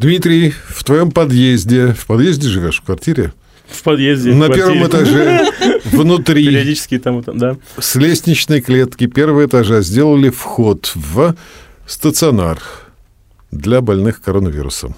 Дмитрий, 0.00 0.52
в 0.66 0.82
твоем 0.82 1.12
подъезде, 1.12 1.92
в 1.92 2.06
подъезде 2.06 2.48
живешь, 2.48 2.80
в 2.80 2.84
квартире? 2.84 3.32
В 3.68 3.82
подъезде. 3.82 4.34
На 4.34 4.48
в 4.48 4.54
первом 4.54 4.86
этаже, 4.86 5.46
внутри, 5.84 6.46
Периодически 6.46 6.98
там, 6.98 7.22
да. 7.22 7.56
с 7.78 7.94
лестничной 7.96 8.60
клетки 8.60 9.06
первого 9.06 9.44
этажа 9.46 9.80
сделали 9.82 10.30
вход 10.30 10.92
в 10.94 11.34
стационар 11.86 12.60
для 13.50 13.80
больных 13.80 14.22
коронавирусом. 14.22 14.94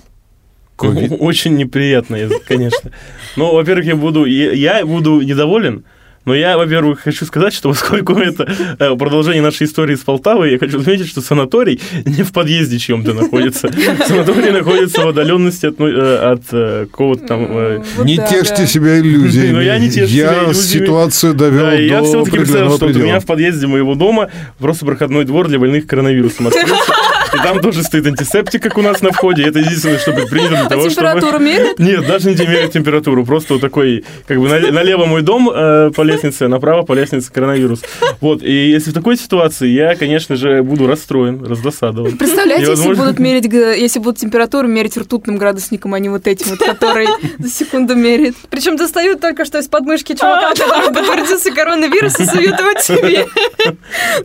Ковид. 0.76 1.12
Очень 1.18 1.56
неприятно, 1.56 2.18
конечно. 2.48 2.90
Ну, 3.36 3.54
во-первых, 3.54 3.86
я 3.86 3.96
буду, 3.96 4.24
я 4.24 4.84
буду 4.84 5.20
недоволен, 5.20 5.84
но 6.24 6.34
я, 6.34 6.56
во-первых, 6.56 7.00
хочу 7.00 7.24
сказать, 7.26 7.52
что 7.52 7.68
поскольку 7.68 8.14
это 8.14 8.50
э, 8.78 8.96
продолжение 8.96 9.42
нашей 9.42 9.66
истории 9.66 9.94
с 9.94 10.00
Полтавой, 10.00 10.52
я 10.52 10.58
хочу 10.58 10.80
отметить, 10.80 11.08
что 11.08 11.20
санаторий 11.20 11.80
не 12.04 12.22
в 12.22 12.32
подъезде 12.32 12.78
чьем-то 12.78 13.14
находится. 13.14 13.70
Санаторий 14.06 14.50
находится 14.50 15.02
в 15.02 15.06
удаленности 15.06 15.66
от, 15.66 15.78
ну, 15.78 15.88
э, 15.88 16.16
от 16.16 16.42
э, 16.52 16.86
какого-то 16.90 17.26
там... 17.26 17.46
Вот 17.46 18.04
не 18.04 18.16
да, 18.16 18.26
тешьте 18.26 18.56
да. 18.58 18.66
себя 18.66 18.98
иллюзиями. 18.98 19.52
Ну, 19.52 19.60
я 19.60 19.78
не 19.78 19.90
тешу 19.90 20.12
Я 20.12 20.52
ситуацию 20.54 21.34
довел 21.34 21.66
Да, 21.66 21.76
и 21.76 21.88
я 21.88 22.00
до 22.00 22.04
все-таки 22.04 22.38
представил, 22.38 22.76
что 22.76 22.86
вот 22.86 22.96
у 22.96 22.98
меня 22.98 23.20
в 23.20 23.26
подъезде 23.26 23.66
моего 23.66 23.94
дома 23.94 24.30
просто 24.58 24.86
проходной 24.86 25.24
двор 25.24 25.48
для 25.48 25.58
больных 25.58 25.86
коронавирусом 25.86 26.48
открылся. 26.48 26.92
И 27.32 27.36
там 27.38 27.60
тоже 27.60 27.82
стоит 27.82 28.06
антисептик, 28.06 28.62
как 28.62 28.76
у 28.78 28.82
нас 28.82 29.00
на 29.02 29.10
входе. 29.12 29.44
Это 29.46 29.58
единственное, 29.60 29.98
что 29.98 30.12
предпринято 30.12 30.50
для 30.54 30.66
А 30.66 30.68
того, 30.68 30.90
чтобы... 30.90 30.94
температуру 30.94 31.38
мерят? 31.38 31.78
Нет, 31.78 32.06
даже 32.06 32.30
не 32.30 32.36
меряют 32.46 32.72
температуру. 32.72 33.24
Просто 33.24 33.54
вот 33.54 33.60
такой, 33.62 34.04
как 34.26 34.38
бы 34.38 34.48
на- 34.48 34.70
налево 34.72 35.06
мой 35.06 35.22
дом 35.22 35.50
э, 35.50 35.90
по 35.94 36.02
лестнице, 36.02 36.44
а 36.44 36.48
направо 36.48 36.82
по 36.82 36.92
лестнице 36.92 37.32
коронавирус. 37.32 37.82
Вот. 38.20 38.42
И 38.42 38.70
если 38.70 38.90
в 38.90 38.94
такой 38.94 39.16
ситуации, 39.16 39.68
я, 39.68 39.94
конечно 39.94 40.36
же, 40.36 40.62
буду 40.62 40.86
расстроен, 40.86 41.44
раздосадован. 41.44 42.16
Представляете, 42.18 42.66
И, 42.66 42.68
если 42.70 42.76
возможно- 42.82 43.04
будут 43.04 43.18
мерить, 43.18 43.44
если 43.52 43.98
будут 43.98 44.18
температуру 44.18 44.68
мерить 44.68 44.96
ртутным 44.96 45.38
градусником, 45.38 45.94
а 45.94 45.98
не 45.98 46.08
вот 46.08 46.26
этим 46.26 46.50
вот, 46.50 46.58
который 46.58 47.06
за 47.38 47.48
секунду 47.48 47.94
мерит. 47.94 48.34
Причем 48.50 48.76
достают 48.76 49.20
только 49.20 49.44
что 49.44 49.58
из 49.58 49.68
подмышки 49.68 50.12
чувака, 50.14 50.50
который 50.54 50.92
подтвердился 50.94 51.50
коронавирус, 51.52 52.18
и 52.20 52.22
его 52.24 52.80
тебе. 52.80 53.26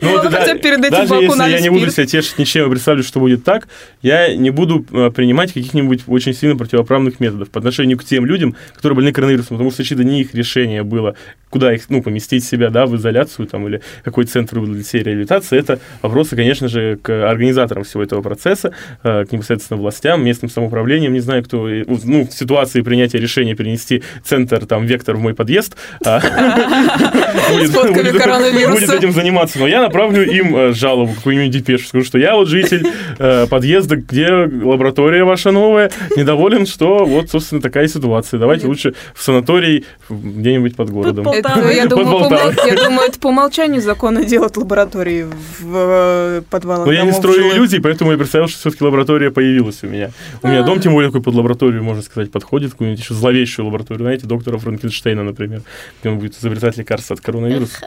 Ну, 0.02 0.18
хотя 0.30 0.56
перед 0.56 0.80
этим 0.80 0.90
даже 0.92 1.16
если 1.16 1.50
я 1.52 1.60
не 1.62 1.70
буду 1.70 1.90
себя 1.92 2.06
тешить 2.06 2.38
ничем 2.38 2.70
представлю, 2.96 3.04
что 3.04 3.20
будет 3.20 3.44
так, 3.44 3.68
я 4.02 4.36
не 4.36 4.50
буду 4.50 4.86
э, 4.92 5.12
принимать 5.12 5.54
каких-нибудь 5.54 6.04
очень 6.08 6.34
сильно 6.34 6.56
противоправных 6.56 7.20
методов 7.20 7.50
по 7.50 7.60
отношению 7.60 7.98
к 7.98 8.04
тем 8.04 8.26
людям, 8.26 8.56
которые 8.76 8.96
больны 8.96 9.12
коронавирусом, 9.12 9.58
потому 9.58 9.72
что 9.72 9.84
это 9.84 10.04
не 10.04 10.22
их 10.22 10.34
решение 10.34 10.84
было, 10.84 11.16
куда 11.50 11.74
их, 11.74 11.90
ну, 11.90 12.02
поместить 12.02 12.44
себя, 12.44 12.70
да, 12.70 12.86
в 12.86 12.96
изоляцию 12.96 13.48
там 13.48 13.68
или 13.68 13.82
какой 14.04 14.26
центр 14.26 14.60
для 14.60 14.84
себя 14.84 15.04
реабилитации. 15.04 15.58
Это 15.60 15.80
вопросы, 16.02 16.36
конечно 16.36 16.68
же, 16.68 16.98
к 17.02 17.30
организаторам 17.30 17.84
всего 17.84 18.04
этого 18.04 18.22
процесса, 18.22 18.74
э, 19.04 19.26
к 19.26 19.32
непосредственно 19.32 19.80
властям, 19.80 20.24
местным 20.24 20.50
самоуправлениям, 20.50 21.14
не 21.14 21.20
знаю, 21.20 21.44
кто, 21.44 21.70
э, 21.70 21.86
ну, 21.88 22.28
в 22.28 22.32
ситуации 22.32 22.82
принятия 22.82 23.20
решения 23.20 23.56
перенести 23.56 24.04
центр, 24.24 24.66
там, 24.66 24.86
вектор 24.86 25.16
в 25.16 25.20
мой 25.20 25.34
подъезд, 25.34 25.76
а, 26.06 26.20
будет- 27.52 28.90
этим 28.90 29.12
заниматься, 29.12 29.60
но 29.60 29.68
я 29.68 29.82
направлю 29.82 30.24
им 30.24 30.74
жалобу, 30.74 31.14
какую-нибудь 31.14 31.52
депешу, 31.52 31.88
скажу, 31.88 32.06
что 32.06 32.18
я 32.18 32.36
вот 32.36 32.48
житель 32.48 32.79
э, 33.18 33.48
подъезда, 33.48 33.96
где 33.98 34.28
лаборатория 34.30 35.24
ваша 35.24 35.52
новая, 35.52 35.92
недоволен, 36.16 36.66
что 36.66 37.06
вот, 37.06 37.30
собственно, 37.30 37.62
такая 37.62 37.88
ситуация. 37.88 38.40
Давайте 38.40 38.68
лучше 38.68 38.94
в 39.14 39.22
санаторий 39.22 39.86
где-нибудь 40.10 40.76
под 40.76 40.90
городом. 40.90 41.26
Под 41.26 41.36
я, 41.36 41.88
думаю, 41.88 42.06
по, 42.06 42.20
Полтавой. 42.20 42.54
умол- 42.54 42.68
я 42.68 42.76
думаю, 42.76 43.08
это 43.08 43.20
по 43.20 43.28
умолчанию 43.28 43.82
закона 43.82 44.24
делать 44.26 44.58
лаборатории 44.58 45.26
в 45.60 45.76
э, 45.76 46.42
подвалах 46.50 46.86
Но 46.86 46.92
я 46.92 47.04
не 47.04 47.12
строю 47.12 47.52
иллюзий, 47.54 47.80
поэтому 47.80 48.12
я 48.12 48.18
представил, 48.18 48.48
что 48.48 48.60
все-таки 48.60 48.84
лаборатория 48.84 49.32
появилась 49.32 49.84
у 49.84 49.88
меня. 49.88 50.12
У 50.42 50.48
меня 50.48 50.64
дом, 50.64 50.80
тем 50.80 50.94
более, 50.94 51.10
такой 51.10 51.22
под 51.22 51.36
лабораторию, 51.36 51.84
можно 51.84 52.02
сказать, 52.02 52.32
подходит, 52.32 52.72
какую-нибудь 52.72 53.02
еще 53.02 53.14
зловещую 53.14 53.66
лабораторию, 53.66 54.04
знаете, 54.04 54.28
доктора 54.28 54.58
Франкенштейна, 54.58 55.24
например, 55.24 55.62
где 56.00 56.10
он 56.10 56.20
будет 56.20 56.38
изобретать 56.38 56.78
лекарства 56.78 57.16
от 57.16 57.22
коронавируса. 57.22 57.78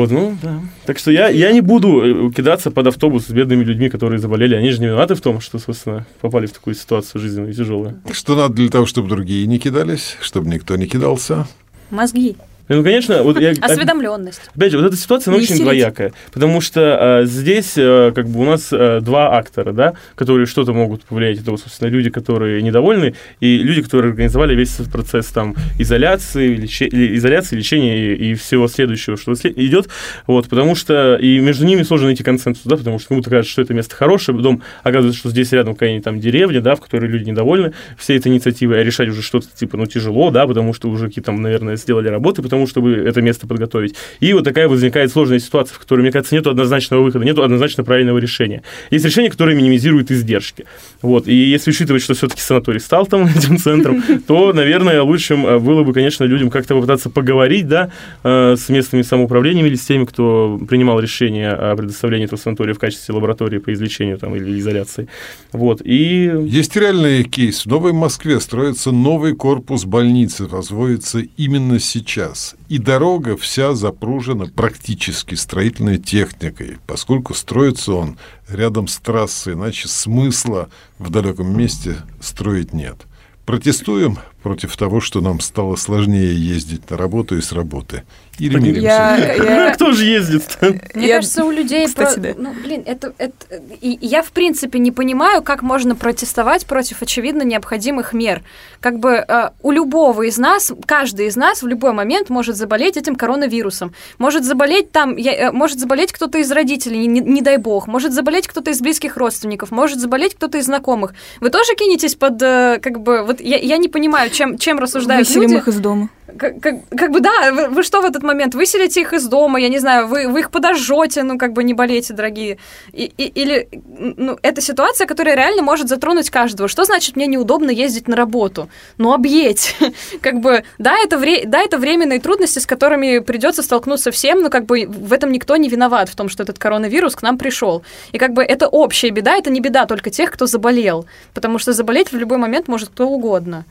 Вот, 0.00 0.10
ну, 0.10 0.34
да. 0.42 0.62
Так 0.86 0.98
что 0.98 1.10
я, 1.10 1.28
я 1.28 1.52
не 1.52 1.60
буду 1.60 2.28
э, 2.28 2.32
кидаться 2.32 2.70
под 2.70 2.86
автобус 2.86 3.26
с 3.26 3.30
бедными 3.30 3.62
людьми, 3.62 3.90
которые 3.90 4.18
заболели. 4.18 4.54
Они 4.54 4.70
же 4.70 4.80
не 4.80 4.86
виноваты 4.86 5.14
в 5.14 5.20
том, 5.20 5.42
что, 5.42 5.58
собственно, 5.58 6.06
попали 6.22 6.46
в 6.46 6.52
такую 6.52 6.74
ситуацию 6.74 7.20
жизненную 7.20 7.52
и 7.52 7.54
тяжелую. 7.54 8.00
Что 8.10 8.34
надо 8.34 8.54
для 8.54 8.70
того, 8.70 8.86
чтобы 8.86 9.10
другие 9.10 9.46
не 9.46 9.58
кидались, 9.58 10.16
чтобы 10.22 10.48
никто 10.48 10.76
не 10.76 10.86
кидался? 10.86 11.46
Мозги. 11.90 12.36
И, 12.70 12.72
Ну, 12.72 12.82
конечно, 12.84 13.22
вот 13.22 13.38
я... 13.40 13.50
Осведомленность. 13.60 14.40
Опять 14.54 14.70
же, 14.72 14.78
вот 14.78 14.86
эта 14.86 14.96
ситуация, 14.96 15.32
она 15.32 15.38
Не 15.38 15.42
очень 15.44 15.54
истерить. 15.56 15.64
двоякая, 15.80 16.12
потому 16.32 16.60
что 16.60 17.20
э, 17.22 17.26
здесь 17.26 17.74
э, 17.76 18.12
как 18.14 18.28
бы 18.28 18.40
у 18.40 18.44
нас 18.44 18.68
э, 18.72 19.00
два 19.02 19.34
актора, 19.36 19.72
да, 19.72 19.94
которые 20.14 20.46
что-то 20.46 20.72
могут 20.72 21.04
повлиять. 21.04 21.40
Это, 21.40 21.50
вот, 21.50 21.60
собственно, 21.60 21.88
люди, 21.88 22.10
которые 22.10 22.62
недовольны, 22.62 23.14
и 23.40 23.58
люди, 23.58 23.82
которые 23.82 24.10
организовали 24.10 24.54
весь 24.54 24.74
этот 24.78 24.90
процесс 24.92 25.26
там 25.26 25.56
изоляции, 25.78 26.54
лече- 26.56 26.88
изоляции, 27.16 27.56
лечения 27.56 28.14
и, 28.14 28.30
и 28.30 28.34
всего 28.34 28.68
следующего, 28.68 29.16
что 29.16 29.34
след- 29.34 29.58
идет, 29.58 29.88
вот, 30.26 30.48
потому 30.48 30.74
что 30.76 31.16
и 31.16 31.40
между 31.40 31.64
ними 31.66 31.82
сложно 31.82 32.06
найти 32.06 32.22
консенсус, 32.22 32.62
да, 32.64 32.76
потому 32.76 32.98
что 33.00 33.08
кому-то 33.08 33.30
кажется, 33.30 33.50
что 33.52 33.62
это 33.62 33.74
место 33.74 33.96
хорошее, 33.96 34.36
потом 34.38 34.62
оказывается, 34.84 35.18
что 35.18 35.30
здесь 35.30 35.50
рядом 35.52 35.74
какая-нибудь 35.74 36.04
там 36.04 36.20
деревня, 36.20 36.60
да, 36.60 36.76
в 36.76 36.80
которой 36.80 37.06
люди 37.10 37.28
недовольны 37.28 37.72
всей 37.98 38.16
этой 38.18 38.28
инициативой, 38.28 38.80
а 38.80 38.84
решать 38.84 39.08
уже 39.08 39.22
что-то 39.22 39.48
типа, 39.54 39.76
ну, 39.76 39.86
тяжело, 39.86 40.30
да, 40.30 40.46
потому 40.46 40.72
что 40.72 40.88
уже 40.88 41.08
какие-то 41.08 41.26
там, 41.26 41.42
наверное, 41.42 41.76
сделали 41.76 42.08
работы, 42.08 42.42
потому 42.42 42.59
чтобы 42.66 42.92
это 42.92 43.22
место 43.22 43.46
подготовить. 43.46 43.94
И 44.20 44.32
вот 44.32 44.44
такая 44.44 44.68
возникает 44.68 45.12
сложная 45.12 45.38
ситуация, 45.38 45.74
в 45.74 45.78
которой, 45.78 46.00
мне 46.02 46.12
кажется, 46.12 46.34
нет 46.34 46.46
однозначного 46.46 47.02
выхода, 47.02 47.24
нет 47.24 47.38
однозначно 47.38 47.84
правильного 47.84 48.18
решения. 48.18 48.62
Есть 48.90 49.04
решение, 49.04 49.30
которое 49.30 49.56
минимизирует 49.56 50.10
издержки. 50.10 50.66
Вот. 51.02 51.28
И 51.28 51.34
если 51.34 51.70
учитывать, 51.70 52.02
что 52.02 52.14
все-таки 52.14 52.40
санаторий 52.40 52.80
стал 52.80 53.06
там 53.06 53.26
этим 53.36 53.58
центром, 53.58 54.02
то, 54.26 54.52
наверное, 54.52 55.02
лучшим 55.02 55.46
э, 55.46 55.58
было 55.58 55.84
бы, 55.84 55.92
конечно, 55.92 56.24
людям 56.24 56.50
как-то 56.50 56.74
попытаться 56.74 57.10
поговорить, 57.10 57.68
да, 57.68 57.90
э, 58.22 58.56
с 58.56 58.68
местными 58.68 59.02
самоуправлениями 59.02 59.68
или 59.68 59.76
с 59.76 59.86
теми, 59.86 60.04
кто 60.04 60.60
принимал 60.68 61.00
решение 61.00 61.50
о 61.50 61.76
предоставлении 61.76 62.26
этого 62.26 62.38
санатория 62.38 62.74
в 62.74 62.78
качестве 62.78 63.14
лаборатории 63.14 63.58
по 63.58 63.72
излечению 63.72 64.18
там, 64.18 64.34
или 64.34 64.58
изоляции. 64.58 65.08
Вот. 65.52 65.82
И 65.84 66.30
Есть 66.44 66.76
реальный 66.76 67.24
кейс. 67.24 67.64
В 67.64 67.66
Новой 67.66 67.92
Москве 67.92 68.40
строится 68.40 68.90
новый 68.90 69.34
корпус 69.34 69.84
больницы, 69.84 70.46
возводится 70.46 71.20
именно 71.36 71.78
сейчас. 71.78 72.49
И 72.68 72.78
дорога 72.78 73.36
вся 73.36 73.74
запружена 73.74 74.46
практически 74.46 75.34
строительной 75.34 75.98
техникой, 75.98 76.78
поскольку 76.86 77.34
строится 77.34 77.92
он 77.92 78.18
рядом 78.48 78.88
с 78.88 78.98
трассой, 78.98 79.54
иначе 79.54 79.88
смысла 79.88 80.68
в 80.98 81.10
далеком 81.10 81.56
месте 81.56 81.96
строить 82.20 82.72
нет. 82.72 83.06
Протестуем 83.46 84.18
против 84.42 84.76
того, 84.76 85.00
что 85.00 85.20
нам 85.20 85.40
стало 85.40 85.76
сложнее 85.76 86.34
ездить 86.34 86.90
на 86.90 86.96
работу 86.96 87.36
и 87.36 87.40
с 87.40 87.52
работы. 87.52 88.02
Или 88.38 88.54
Так 88.54 88.62
миримся. 88.62 88.82
Я, 88.82 89.16
я- 89.66 89.70
кто 89.74 89.92
же 89.92 90.04
ездит? 90.06 90.56
Мне 90.94 91.08
Я- 91.08 91.16
кажется, 91.16 91.44
у 91.44 91.50
людей... 91.50 91.86
Кстати, 91.86 92.14
про- 92.14 92.22
да. 92.22 92.34
Ну, 92.38 92.54
блин, 92.64 92.82
это... 92.86 93.12
это... 93.18 93.34
И 93.82 93.90
и 94.00 94.06
я, 94.06 94.22
в 94.22 94.30
принципе, 94.32 94.78
не 94.78 94.92
понимаю, 94.92 95.42
как 95.42 95.60
можно 95.62 95.94
протестовать 95.94 96.64
против, 96.64 97.02
очевидно, 97.02 97.42
необходимых 97.42 98.14
мер. 98.14 98.42
Как 98.80 98.98
бы 98.98 99.10
э, 99.28 99.50
у 99.62 99.72
любого 99.72 100.22
из 100.22 100.38
нас, 100.38 100.72
каждый 100.86 101.26
из 101.26 101.36
нас 101.36 101.62
в 101.62 101.66
любой 101.66 101.92
момент 101.92 102.30
может 102.30 102.56
заболеть 102.56 102.96
этим 102.96 103.14
коронавирусом. 103.16 103.92
Может 104.18 104.44
заболеть 104.44 104.90
там... 104.90 105.16
я- 105.16 105.48
э, 105.48 105.52
может 105.52 105.78
заболеть 105.78 106.12
кто-то 106.12 106.38
из 106.38 106.50
родителей, 106.50 107.06
не, 107.06 107.20
не 107.20 107.42
дай 107.42 107.58
бог. 107.58 107.88
Может 107.88 108.14
заболеть 108.14 108.46
кто-то 108.48 108.70
из 108.70 108.80
близких 108.80 109.18
родственников. 109.18 109.70
Может 109.70 109.98
заболеть 110.00 110.34
кто-то 110.36 110.56
из 110.56 110.64
знакомых. 110.64 111.12
Вы 111.40 111.50
тоже 111.50 111.74
кинетесь 111.74 112.14
под... 112.14 112.40
э, 112.40 112.78
как 112.80 113.00
бы... 113.00 113.22
Вот 113.24 113.40
я, 113.40 113.58
я 113.58 113.76
не 113.76 113.88
понимаю, 113.88 114.29
чем, 114.32 114.58
чем 114.58 114.78
рассуждают 114.78 115.26
выселим 115.28 115.50
люди. 115.50 115.58
их 115.58 115.68
из 115.68 115.78
дома. 115.80 116.08
Как, 116.38 116.60
как- 116.60 116.88
как 116.96 117.10
бы 117.10 117.20
да, 117.20 117.52
вы, 117.52 117.68
вы 117.68 117.82
что 117.82 118.00
в 118.00 118.04
этот 118.04 118.22
момент? 118.22 118.54
Выселите 118.54 119.00
их 119.00 119.12
из 119.12 119.26
дома, 119.26 119.60
я 119.60 119.68
не 119.68 119.78
знаю, 119.78 120.06
вы, 120.08 120.28
вы 120.28 120.40
их 120.40 120.50
подожжете, 120.50 121.22
ну 121.22 121.38
как 121.38 121.52
бы 121.52 121.64
не 121.64 121.74
болейте, 121.74 122.14
дорогие. 122.14 122.58
И, 122.92 123.12
и- 123.16 123.28
или, 123.42 123.68
ну, 124.16 124.38
это 124.42 124.60
ситуация, 124.60 125.06
которая 125.06 125.36
реально 125.36 125.62
может 125.62 125.88
затронуть 125.88 126.30
каждого. 126.30 126.68
Что 126.68 126.84
значит 126.84 127.16
мне 127.16 127.26
неудобно 127.26 127.70
ездить 127.70 128.08
на 128.08 128.16
работу? 128.16 128.68
Ну, 128.98 129.12
объедь. 129.12 129.76
как 130.20 130.40
бы, 130.40 130.64
да 130.78 130.96
это, 130.98 131.16
вре- 131.18 131.44
да, 131.46 131.60
это 131.62 131.78
временные 131.78 132.20
трудности, 132.20 132.58
с 132.58 132.66
которыми 132.66 133.18
придется 133.20 133.62
столкнуться 133.62 134.10
всем, 134.10 134.42
но 134.42 134.50
как 134.50 134.66
бы 134.66 134.86
в 134.86 135.12
этом 135.12 135.32
никто 135.32 135.56
не 135.56 135.68
виноват, 135.68 136.08
в 136.08 136.14
том, 136.16 136.28
что 136.28 136.42
этот 136.42 136.58
коронавирус 136.58 137.16
к 137.16 137.22
нам 137.22 137.38
пришел. 137.38 137.82
И 138.12 138.18
как 138.18 138.32
бы 138.32 138.42
это 138.42 138.68
общая 138.68 139.10
беда, 139.10 139.36
это 139.36 139.50
не 139.50 139.60
беда 139.60 139.86
только 139.86 140.10
тех, 140.10 140.30
кто 140.30 140.46
заболел. 140.46 141.06
Потому 141.34 141.58
что 141.58 141.72
заболеть 141.72 142.12
в 142.12 142.16
любой 142.16 142.38
момент 142.38 142.68
может 142.68 142.88
кто 142.90 143.08
угодно. 143.08 143.64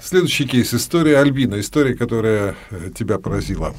Следующий 0.00 0.46
кейс. 0.46 0.72
История 0.72 1.18
Альбина. 1.18 1.60
История, 1.68 1.94
которая 1.94 2.54
э, 2.70 2.88
тебя 2.98 3.18
поразила. 3.18 3.74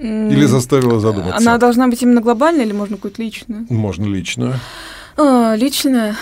Или 0.00 0.46
заставила 0.46 0.98
задуматься. 0.98 1.36
Она 1.36 1.58
должна 1.58 1.86
быть 1.86 2.02
именно 2.02 2.20
глобальная 2.20 2.64
или 2.64 2.72
можно 2.72 2.96
какую-то 2.96 3.22
личную? 3.22 3.66
Можно 3.70 4.06
лично. 4.06 4.58
А, 5.16 5.54
лично 5.56 6.16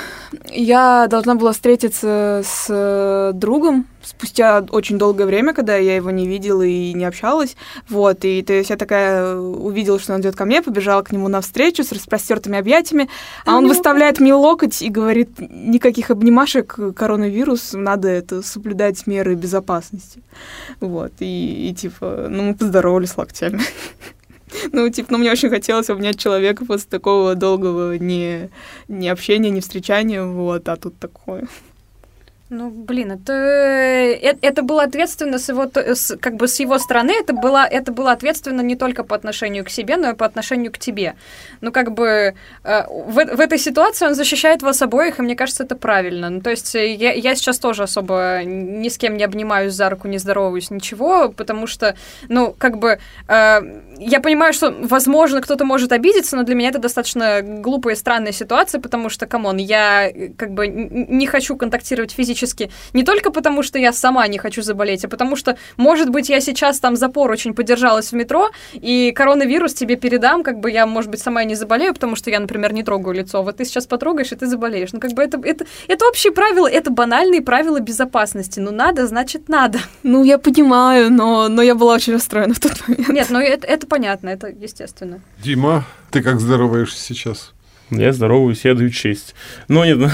я 0.50 1.06
должна 1.08 1.34
была 1.34 1.52
встретиться 1.52 2.42
с 2.44 2.66
э, 2.68 3.32
другом 3.34 3.86
спустя 4.02 4.64
очень 4.70 4.98
долгое 4.98 5.26
время, 5.26 5.54
когда 5.54 5.76
я 5.76 5.96
его 5.96 6.10
не 6.10 6.26
видела 6.26 6.62
и 6.62 6.92
не 6.92 7.04
общалась. 7.04 7.56
Вот, 7.88 8.24
и 8.24 8.42
то 8.42 8.52
есть 8.52 8.70
я 8.70 8.76
такая 8.76 9.22
э, 9.22 9.36
увидела, 9.36 9.98
что 9.98 10.14
он 10.14 10.20
идет 10.20 10.36
ко 10.36 10.44
мне, 10.44 10.62
побежала 10.62 11.02
к 11.02 11.12
нему 11.12 11.28
навстречу 11.28 11.84
с 11.84 11.92
распростертыми 11.92 12.58
объятиями, 12.58 13.08
а 13.46 13.56
он 13.56 13.68
выставляет 13.68 14.20
мне 14.20 14.34
локоть 14.34 14.82
и 14.82 14.88
говорит, 14.88 15.38
никаких 15.38 16.10
обнимашек, 16.10 16.78
коронавирус, 16.96 17.72
надо 17.74 18.08
это 18.08 18.42
соблюдать 18.42 19.06
меры 19.06 19.34
безопасности. 19.34 20.22
Вот, 20.80 21.12
и, 21.20 21.70
и 21.70 21.74
типа, 21.74 22.26
ну 22.28 22.42
мы 22.42 22.54
поздоровались 22.54 23.16
локтями. 23.16 23.60
Ну, 24.72 24.88
типа, 24.88 25.12
ну, 25.12 25.18
мне 25.18 25.30
очень 25.30 25.50
хотелось 25.50 25.90
обнять 25.90 26.18
человека 26.18 26.64
после 26.64 26.88
такого 26.88 27.34
долгого 27.34 27.96
не, 27.96 28.50
не 28.88 29.08
общения, 29.08 29.50
не 29.50 29.60
встречания, 29.60 30.24
вот, 30.24 30.68
а 30.68 30.76
тут 30.76 30.98
такое. 30.98 31.48
Ну, 32.54 32.68
блин, 32.68 33.12
это, 33.12 33.32
это, 33.32 34.38
это 34.42 34.62
было 34.62 34.82
ответственно 34.82 35.38
с 35.38 35.48
его, 35.48 35.70
с, 35.74 36.18
как 36.18 36.36
бы 36.36 36.46
с 36.46 36.60
его 36.60 36.78
стороны, 36.78 37.12
это 37.12 37.32
было, 37.32 37.64
это 37.64 37.92
было 37.92 38.12
ответственно 38.12 38.60
не 38.60 38.76
только 38.76 39.04
по 39.04 39.16
отношению 39.16 39.64
к 39.64 39.70
себе, 39.70 39.96
но 39.96 40.10
и 40.10 40.14
по 40.14 40.26
отношению 40.26 40.70
к 40.70 40.78
тебе. 40.78 41.14
Ну, 41.62 41.72
как 41.72 41.92
бы 41.92 42.34
э, 42.64 42.82
в, 42.88 43.14
в 43.14 43.40
этой 43.40 43.56
ситуации 43.56 44.06
он 44.06 44.14
защищает 44.14 44.60
вас 44.60 44.82
обоих, 44.82 45.18
и 45.18 45.22
мне 45.22 45.34
кажется, 45.34 45.62
это 45.64 45.76
правильно. 45.76 46.28
Ну, 46.28 46.42
то 46.42 46.50
есть 46.50 46.74
э, 46.74 46.92
я, 46.92 47.12
я 47.12 47.34
сейчас 47.34 47.58
тоже 47.58 47.84
особо 47.84 48.42
ни 48.44 48.90
с 48.90 48.98
кем 48.98 49.16
не 49.16 49.24
обнимаюсь 49.24 49.72
за 49.72 49.88
руку, 49.88 50.06
не 50.08 50.18
здороваюсь, 50.18 50.70
ничего, 50.70 51.30
потому 51.30 51.66
что, 51.66 51.96
ну, 52.28 52.54
как 52.58 52.76
бы, 52.76 52.98
э, 53.28 53.60
я 53.98 54.20
понимаю, 54.20 54.52
что, 54.52 54.76
возможно, 54.78 55.40
кто-то 55.40 55.64
может 55.64 55.90
обидеться, 55.90 56.36
но 56.36 56.42
для 56.42 56.54
меня 56.54 56.68
это 56.68 56.78
достаточно 56.78 57.40
глупая 57.40 57.94
и 57.94 57.98
странная 57.98 58.32
ситуация, 58.32 58.78
потому 58.78 59.08
что, 59.08 59.26
come 59.26 59.43
on, 59.43 59.56
я 59.56 60.06
э, 60.06 60.28
как 60.36 60.50
бы 60.50 60.68
не 60.68 61.26
хочу 61.26 61.56
контактировать 61.56 62.12
физически 62.12 62.41
физически. 62.42 62.70
Не 62.92 63.04
только 63.04 63.30
потому, 63.30 63.62
что 63.62 63.78
я 63.78 63.92
сама 63.92 64.26
не 64.28 64.38
хочу 64.38 64.62
заболеть, 64.62 65.04
а 65.04 65.08
потому 65.08 65.36
что, 65.36 65.56
может 65.76 66.10
быть, 66.10 66.28
я 66.28 66.40
сейчас 66.40 66.80
там 66.80 66.96
за 66.96 67.30
поручень 67.30 67.54
подержалась 67.54 68.12
в 68.12 68.16
метро, 68.16 68.50
и 68.74 69.12
коронавирус 69.14 69.74
тебе 69.74 69.96
передам, 69.96 70.42
как 70.42 70.58
бы 70.60 70.70
я, 70.70 70.86
может 70.86 71.10
быть, 71.10 71.20
сама 71.20 71.42
и 71.42 71.46
не 71.46 71.54
заболею, 71.54 71.94
потому 71.94 72.16
что 72.16 72.30
я, 72.30 72.40
например, 72.40 72.72
не 72.72 72.82
трогаю 72.82 73.14
лицо. 73.14 73.42
Вот 73.42 73.56
ты 73.56 73.64
сейчас 73.64 73.86
потрогаешь, 73.86 74.32
и 74.32 74.36
ты 74.36 74.46
заболеешь. 74.46 74.92
Ну, 74.92 75.00
как 75.00 75.12
бы 75.12 75.22
это, 75.22 75.40
это, 75.44 75.64
это 75.88 76.08
общие 76.08 76.32
правила, 76.32 76.66
это 76.66 76.90
банальные 76.90 77.42
правила 77.42 77.80
безопасности. 77.80 78.60
Ну, 78.60 78.72
надо, 78.72 79.06
значит, 79.06 79.48
надо. 79.48 79.78
Ну, 80.02 80.24
я 80.24 80.38
понимаю, 80.38 81.10
но, 81.12 81.48
но 81.48 81.62
я 81.62 81.74
была 81.74 81.94
очень 81.94 82.14
расстроена 82.14 82.54
в 82.54 82.60
тот 82.60 82.72
момент. 82.88 83.08
Нет, 83.08 83.30
ну 83.30 83.38
это, 83.38 83.66
это 83.66 83.86
понятно, 83.86 84.30
это 84.30 84.48
естественно. 84.48 85.20
Дима, 85.38 85.84
ты 86.10 86.22
как 86.22 86.40
здороваешься 86.40 86.98
сейчас? 86.98 87.52
Я 87.90 88.12
здороваюсь, 88.12 88.64
я 88.64 88.74
даю 88.74 88.90
честь. 88.90 89.34
Но 89.68 89.84
нет, 89.84 89.98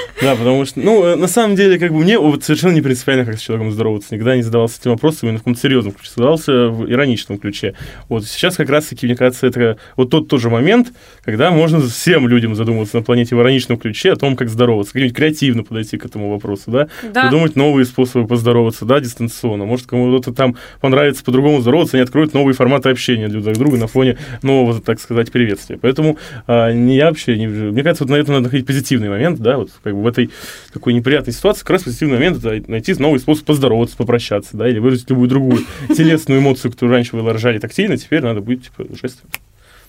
Да, 0.22 0.36
потому 0.36 0.64
что, 0.66 0.80
ну, 0.80 1.02
э, 1.04 1.16
на 1.16 1.28
самом 1.28 1.56
деле, 1.56 1.78
как 1.78 1.92
бы 1.92 1.98
мне 1.98 2.18
вот 2.18 2.44
совершенно 2.44 2.72
не 2.72 2.82
принципиально, 2.82 3.24
как 3.24 3.38
с 3.38 3.40
человеком 3.40 3.72
здороваться. 3.72 4.14
Никогда 4.14 4.36
не 4.36 4.42
задавался 4.42 4.78
этим 4.78 4.90
вопросом 4.90 5.28
именно 5.28 5.38
в 5.38 5.40
каком-то 5.42 5.60
серьезном 5.60 5.94
ключе, 5.94 6.10
задавался 6.14 6.68
в 6.68 6.90
ироничном 6.90 7.38
ключе. 7.38 7.74
Вот 8.08 8.26
сейчас 8.26 8.56
как 8.56 8.68
раз-таки, 8.68 9.06
мне 9.06 9.16
кажется, 9.16 9.46
это 9.46 9.78
вот 9.96 10.10
тот 10.10 10.28
тоже 10.28 10.50
момент, 10.50 10.92
когда 11.24 11.50
можно 11.50 11.80
всем 11.80 12.28
людям 12.28 12.54
задумываться 12.54 12.98
на 12.98 13.02
планете 13.02 13.34
в 13.34 13.40
ироничном 13.40 13.78
ключе 13.78 14.12
о 14.12 14.16
том, 14.16 14.36
как 14.36 14.50
здороваться, 14.50 14.92
как-нибудь 14.92 15.16
креативно 15.16 15.64
подойти 15.64 15.96
к 15.96 16.04
этому 16.04 16.30
вопросу, 16.30 16.70
да? 16.70 16.88
да. 17.12 17.22
Придумать 17.22 17.56
новые 17.56 17.86
способы 17.86 18.26
поздороваться, 18.26 18.84
да, 18.84 19.00
дистанционно. 19.00 19.64
Может, 19.64 19.86
кому-то 19.86 20.34
там 20.34 20.56
понравится 20.80 21.24
по-другому 21.24 21.60
здороваться, 21.60 21.96
они 21.96 22.02
откроют 22.02 22.34
новые 22.34 22.54
форматы 22.54 22.90
общения 22.90 23.28
друг 23.28 23.44
с 23.44 23.58
другом 23.58 23.80
на 23.80 23.86
фоне 23.86 24.18
нового, 24.42 24.80
так 24.80 25.00
сказать, 25.00 25.32
приветствия. 25.32 25.78
Поэтому 25.78 26.18
а, 26.46 26.72
не 26.72 26.96
я 26.96 27.06
вообще, 27.06 27.38
не, 27.38 27.46
мне 27.46 27.82
кажется, 27.82 28.04
вот 28.04 28.10
на 28.10 28.16
этом 28.16 28.34
надо 28.34 28.44
находить 28.44 28.66
позитивный 28.66 29.08
момент, 29.08 29.40
да, 29.40 29.56
вот 29.56 29.70
как 29.90 30.00
бы 30.00 30.08
этой 30.08 30.30
такой 30.72 30.92
неприятной 30.94 31.32
ситуации 31.32 31.60
как 31.60 31.70
раз 31.70 31.82
позитивный 31.82 32.14
момент 32.14 32.44
это 32.44 32.70
найти 32.70 32.94
новый 32.94 33.20
способ 33.20 33.44
поздороваться, 33.44 33.96
попрощаться, 33.96 34.56
да, 34.56 34.68
или 34.68 34.78
выразить 34.78 35.08
любую 35.10 35.28
другую 35.28 35.64
телесную 35.88 36.40
эмоцию, 36.40 36.72
которую 36.72 36.94
раньше 36.94 37.16
вы 37.16 37.22
выражали 37.22 37.58
тактильно, 37.58 37.96
теперь 37.96 38.22
надо 38.22 38.40
будет 38.40 38.64
типа 38.64 38.84
жестами. 38.94 39.30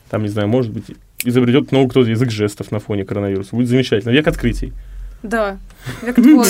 Там, 0.10 0.24
не 0.24 0.30
знаю, 0.30 0.50
может 0.50 0.72
быть, 0.72 0.86
изобретет 1.24 1.72
новый 1.72 1.90
кто-то 1.90 2.10
язык 2.10 2.32
жестов 2.32 2.72
на 2.72 2.80
фоне 2.80 3.06
коронавируса. 3.06 3.56
Будет 3.56 3.70
замечательно. 3.70 4.12
Век 4.12 4.28
открытий. 4.28 4.74
Да. 5.24 5.58
Век 6.02 6.16
твор... 6.16 6.46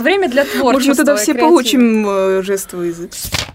Время 0.00 0.30
для 0.30 0.44
творчества. 0.44 0.72
Может, 0.72 0.88
мы 0.88 0.94
тогда 0.94 1.16
все 1.16 1.34
получим 1.34 2.06
э, 2.08 2.42
жестовый 2.42 2.88
язык. 2.88 3.10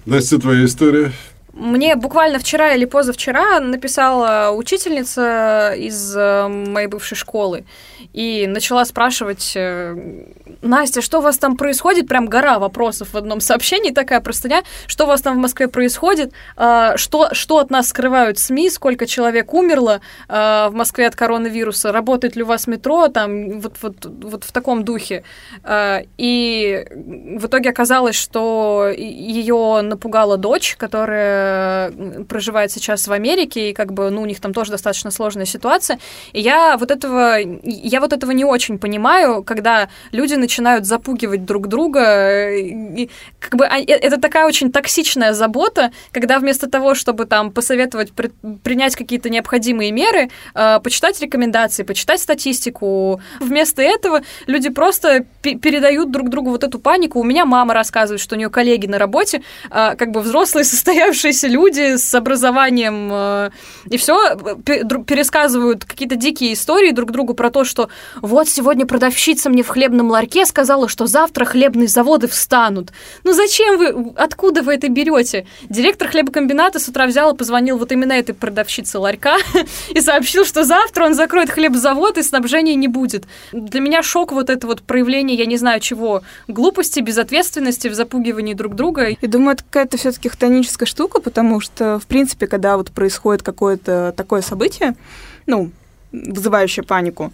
Настя, 0.06 0.38
твоя 0.38 0.66
история? 0.66 1.12
Мне 1.54 1.96
буквально 1.96 2.40
вчера 2.40 2.74
или 2.74 2.86
позавчера 2.86 3.60
написала 3.60 4.52
учительница 4.52 5.74
из 5.78 6.16
э, 6.16 6.48
моей 6.48 6.88
бывшей 6.88 7.16
школы 7.16 7.64
и 8.14 8.48
начала 8.48 8.86
спрашивать, 8.86 9.54
э, 9.56 9.96
Настя, 10.62 11.02
что 11.02 11.20
у 11.20 11.22
вас 11.22 11.38
там 11.38 11.58
происходит? 11.58 12.08
Прям 12.08 12.28
гора 12.28 12.60
вопросов 12.60 13.14
в 13.14 13.18
одном 13.18 13.42
сообщении, 13.42 13.92
такая 13.92 14.20
простыня. 14.22 14.64
Что 14.88 15.06
у 15.06 15.08
вас 15.08 15.22
там 15.22 15.38
в 15.38 15.40
Москве 15.40 15.68
происходит? 15.68 16.34
А, 16.56 16.98
что, 16.98 17.34
что 17.34 17.60
от 17.60 17.70
нас 17.70 17.90
скрывают 17.90 18.38
СМИ? 18.38 18.70
Сколько 18.70 19.06
человек 19.06 19.54
умерло 19.54 20.02
а, 20.28 20.70
в 20.70 20.74
Москве 20.74 21.08
от 21.08 21.16
коронавируса? 21.16 21.92
Работает 21.92 22.36
ли 22.36 22.44
у 22.44 22.46
вас 22.46 22.68
метро? 22.68 23.08
Там 23.08 23.60
вот, 23.60 23.78
вот, 23.82 24.06
вот 24.06 24.44
в 24.44 24.52
таком 24.52 24.84
духе. 24.84 25.24
А, 25.64 26.02
и 26.18 26.86
в 26.92 27.46
итоге 27.48 27.70
оказалось, 27.70 28.16
что 28.16 28.92
ее 28.96 29.82
напугала 29.82 30.38
дочь, 30.38 30.76
которая 30.78 31.92
проживает 32.28 32.72
сейчас 32.72 33.08
в 33.08 33.12
Америке, 33.12 33.70
и 33.70 33.74
как 33.74 33.94
бы, 33.94 34.10
ну, 34.10 34.22
у 34.22 34.26
них 34.26 34.40
там 34.40 34.54
тоже 34.54 34.72
достаточно 34.72 35.12
сложная 35.12 35.46
ситуация. 35.46 36.00
И 36.34 36.42
я 36.42 36.78
вот 36.78 36.92
этого, 36.92 37.38
я 37.92 38.00
вот 38.00 38.14
этого 38.14 38.32
не 38.32 38.46
очень 38.46 38.80
понимаю, 38.80 39.44
когда 39.44 39.90
люди 40.12 40.36
начинают 40.36 40.86
запугивать 40.86 41.46
друг 41.46 41.68
друга. 41.68 42.56
И, 42.56 43.10
как 43.40 43.56
бы, 43.56 43.66
а, 43.66 43.78
э, 43.78 43.84
это 43.84 44.20
такая 44.20 44.48
очень 44.48 44.72
токсичная 44.72 45.34
забота, 45.34 45.92
когда 46.12 46.40
вместо 46.40 46.70
того, 46.70 46.96
чтобы 46.96 47.26
там 47.26 47.52
посоветовать 47.52 48.14
при, 48.14 48.32
принять 48.64 48.96
какие-то 48.96 49.30
необходимые 49.30 49.92
меры, 49.92 50.30
э, 50.56 50.80
почитать 50.80 51.20
рекомендации, 51.22 51.84
почитать 51.84 52.22
статистику, 52.22 53.22
вместо 53.40 53.82
этого 53.82 54.22
люди 54.48 54.70
просто 54.70 55.26
передают 55.42 56.12
друг 56.12 56.30
другу 56.30 56.52
вот 56.52 56.64
эту 56.64 56.80
панику. 56.80 57.20
У 57.20 57.24
меня 57.24 57.46
мама 57.46 57.74
рассказывает, 57.74 58.22
что 58.22 58.36
у 58.36 58.38
нее 58.38 58.50
коллеги 58.50 58.88
на 58.88 58.98
работе, 59.00 59.42
э, 59.70 59.96
как 59.96 60.12
бы 60.12 60.22
взрослые 60.22 60.64
состоявшиеся 60.72 61.48
люди 61.48 61.98
с 61.98 62.16
образованием, 62.16 63.10
э, 63.12 63.50
и 63.90 63.98
все 63.98 64.16
пересказывают 65.06 65.84
какие-то 65.84 66.16
дикие 66.16 66.54
истории 66.54 66.92
друг 66.92 67.12
другу 67.12 67.34
про 67.34 67.50
то, 67.50 67.66
что 67.66 67.81
вот 68.22 68.48
сегодня 68.48 68.86
продавщица 68.86 69.50
мне 69.50 69.64
в 69.64 69.68
хлебном 69.68 70.10
ларьке 70.10 70.46
сказала, 70.46 70.88
что 70.88 71.08
завтра 71.08 71.46
хлебные 71.46 71.88
заводы 71.88 72.28
встанут. 72.28 72.92
Ну 73.24 73.34
зачем 73.34 73.78
вы, 73.78 74.14
откуда 74.16 74.62
вы 74.62 74.76
это 74.76 74.90
берете? 74.90 75.46
Директор 75.70 76.08
хлебокомбината 76.08 76.80
с 76.80 76.88
утра 76.88 77.06
взял 77.08 77.34
и 77.34 77.38
позвонил 77.38 77.78
вот 77.78 77.92
именно 77.92 78.14
этой 78.14 78.34
продавщице 78.34 79.00
ларька 79.00 79.38
и 79.90 80.02
сообщил, 80.02 80.46
что 80.46 80.64
завтра 80.64 81.06
он 81.06 81.14
закроет 81.14 81.50
хлебзавод 81.50 82.18
и 82.18 82.24
снабжения 82.24 82.76
не 82.76 82.88
будет. 82.88 83.26
Для 83.52 83.82
меня 83.82 84.04
шок 84.04 84.32
вот 84.32 84.50
это 84.50 84.68
вот 84.68 84.82
проявление, 84.82 85.38
я 85.38 85.46
не 85.46 85.58
знаю 85.58 85.80
чего, 85.80 86.22
глупости, 86.48 87.00
безответственности 87.00 87.88
в 87.88 87.94
запугивании 87.94 88.54
друг 88.54 88.76
друга. 88.76 89.10
И 89.10 89.28
думаю, 89.28 89.54
это 89.54 89.64
какая-то 89.64 89.98
все-таки 89.98 90.30
хтоническая 90.30 90.86
штука, 90.86 91.22
потому 91.22 91.60
что, 91.60 92.00
в 92.00 92.08
принципе, 92.08 92.48
когда 92.48 92.78
вот 92.78 92.92
происходит 92.92 93.44
какое-то 93.44 94.14
такое 94.16 94.42
событие, 94.42 94.96
ну, 95.48 95.72
вызывающее 96.12 96.84
панику, 96.84 97.32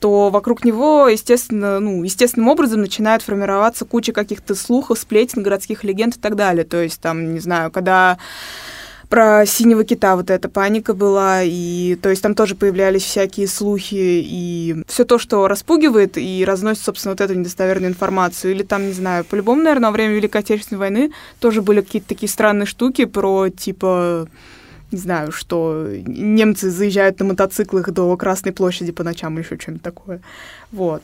то 0.00 0.30
вокруг 0.30 0.64
него, 0.64 1.08
естественно, 1.08 1.78
ну, 1.78 2.02
естественным 2.02 2.48
образом 2.48 2.80
начинает 2.80 3.22
формироваться 3.22 3.84
куча 3.84 4.12
каких-то 4.12 4.54
слухов, 4.54 4.98
сплетен, 4.98 5.42
городских 5.42 5.84
легенд 5.84 6.16
и 6.16 6.20
так 6.20 6.36
далее. 6.36 6.64
То 6.64 6.82
есть, 6.82 7.00
там, 7.00 7.34
не 7.34 7.40
знаю, 7.40 7.70
когда 7.70 8.18
про 9.10 9.44
синего 9.44 9.84
кита 9.84 10.14
вот 10.14 10.30
эта 10.30 10.48
паника 10.48 10.94
была, 10.94 11.42
и 11.42 11.98
то 12.00 12.08
есть 12.08 12.22
там 12.22 12.36
тоже 12.36 12.54
появлялись 12.54 13.02
всякие 13.02 13.48
слухи, 13.48 13.94
и 14.24 14.84
все 14.86 15.04
то, 15.04 15.18
что 15.18 15.48
распугивает 15.48 16.16
и 16.16 16.44
разносит, 16.46 16.84
собственно, 16.84 17.12
вот 17.12 17.20
эту 17.20 17.34
недостоверную 17.34 17.90
информацию. 17.90 18.52
Или 18.52 18.62
там, 18.62 18.86
не 18.86 18.92
знаю, 18.92 19.24
по-любому, 19.24 19.62
наверное, 19.62 19.88
во 19.88 19.92
время 19.92 20.14
Великой 20.14 20.42
Отечественной 20.42 20.78
войны 20.78 21.12
тоже 21.40 21.60
были 21.60 21.80
какие-то 21.80 22.08
такие 22.08 22.28
странные 22.28 22.66
штуки 22.66 23.04
про, 23.04 23.48
типа, 23.48 24.28
не 24.92 24.98
знаю, 24.98 25.32
что 25.32 25.86
немцы 26.06 26.70
заезжают 26.70 27.18
на 27.20 27.26
мотоциклах 27.26 27.90
до 27.90 28.16
Красной 28.16 28.52
площади 28.52 28.92
по 28.92 29.04
ночам 29.04 29.34
или 29.34 29.44
еще 29.44 29.58
что-нибудь 29.58 29.82
такое. 29.82 30.20
Вот. 30.72 31.02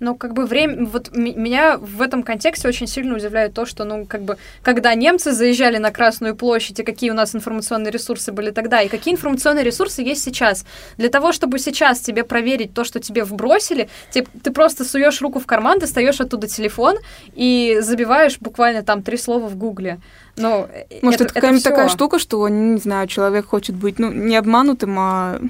Ну, 0.00 0.16
как 0.16 0.32
бы 0.32 0.46
время... 0.46 0.86
Вот 0.86 1.14
меня 1.14 1.76
в 1.76 2.00
этом 2.00 2.22
контексте 2.22 2.66
очень 2.66 2.86
сильно 2.86 3.14
удивляет 3.14 3.52
то, 3.52 3.66
что, 3.66 3.84
ну, 3.84 4.06
как 4.06 4.22
бы, 4.22 4.38
когда 4.62 4.94
немцы 4.94 5.32
заезжали 5.32 5.76
на 5.76 5.90
Красную 5.90 6.34
площадь, 6.34 6.80
и 6.80 6.82
какие 6.82 7.10
у 7.10 7.14
нас 7.14 7.34
информационные 7.34 7.90
ресурсы 7.90 8.32
были 8.32 8.50
тогда, 8.50 8.80
и 8.80 8.88
какие 8.88 9.12
информационные 9.12 9.62
ресурсы 9.62 10.00
есть 10.00 10.22
сейчас. 10.22 10.64
Для 10.96 11.10
того, 11.10 11.32
чтобы 11.32 11.58
сейчас 11.58 12.00
тебе 12.00 12.24
проверить 12.24 12.72
то, 12.72 12.82
что 12.82 12.98
тебе 12.98 13.24
вбросили, 13.24 13.90
ты, 14.10 14.26
ты 14.42 14.50
просто 14.50 14.84
суешь 14.84 15.20
руку 15.20 15.38
в 15.38 15.46
карман, 15.46 15.78
достаешь 15.78 16.20
оттуда 16.20 16.48
телефон 16.48 16.96
и 17.34 17.78
забиваешь 17.82 18.38
буквально 18.40 18.82
там 18.82 19.02
три 19.02 19.18
слова 19.18 19.48
в 19.48 19.56
Гугле. 19.56 20.00
Ну, 20.36 20.66
Может, 21.02 21.20
это, 21.20 21.24
это 21.24 21.34
какая-нибудь 21.34 21.64
такая 21.64 21.88
штука, 21.88 22.18
что, 22.18 22.48
не 22.48 22.78
знаю, 22.78 23.06
человек 23.06 23.46
хочет 23.46 23.76
быть, 23.76 23.98
ну, 23.98 24.10
не 24.10 24.36
обманутым, 24.36 24.96
а... 24.98 25.40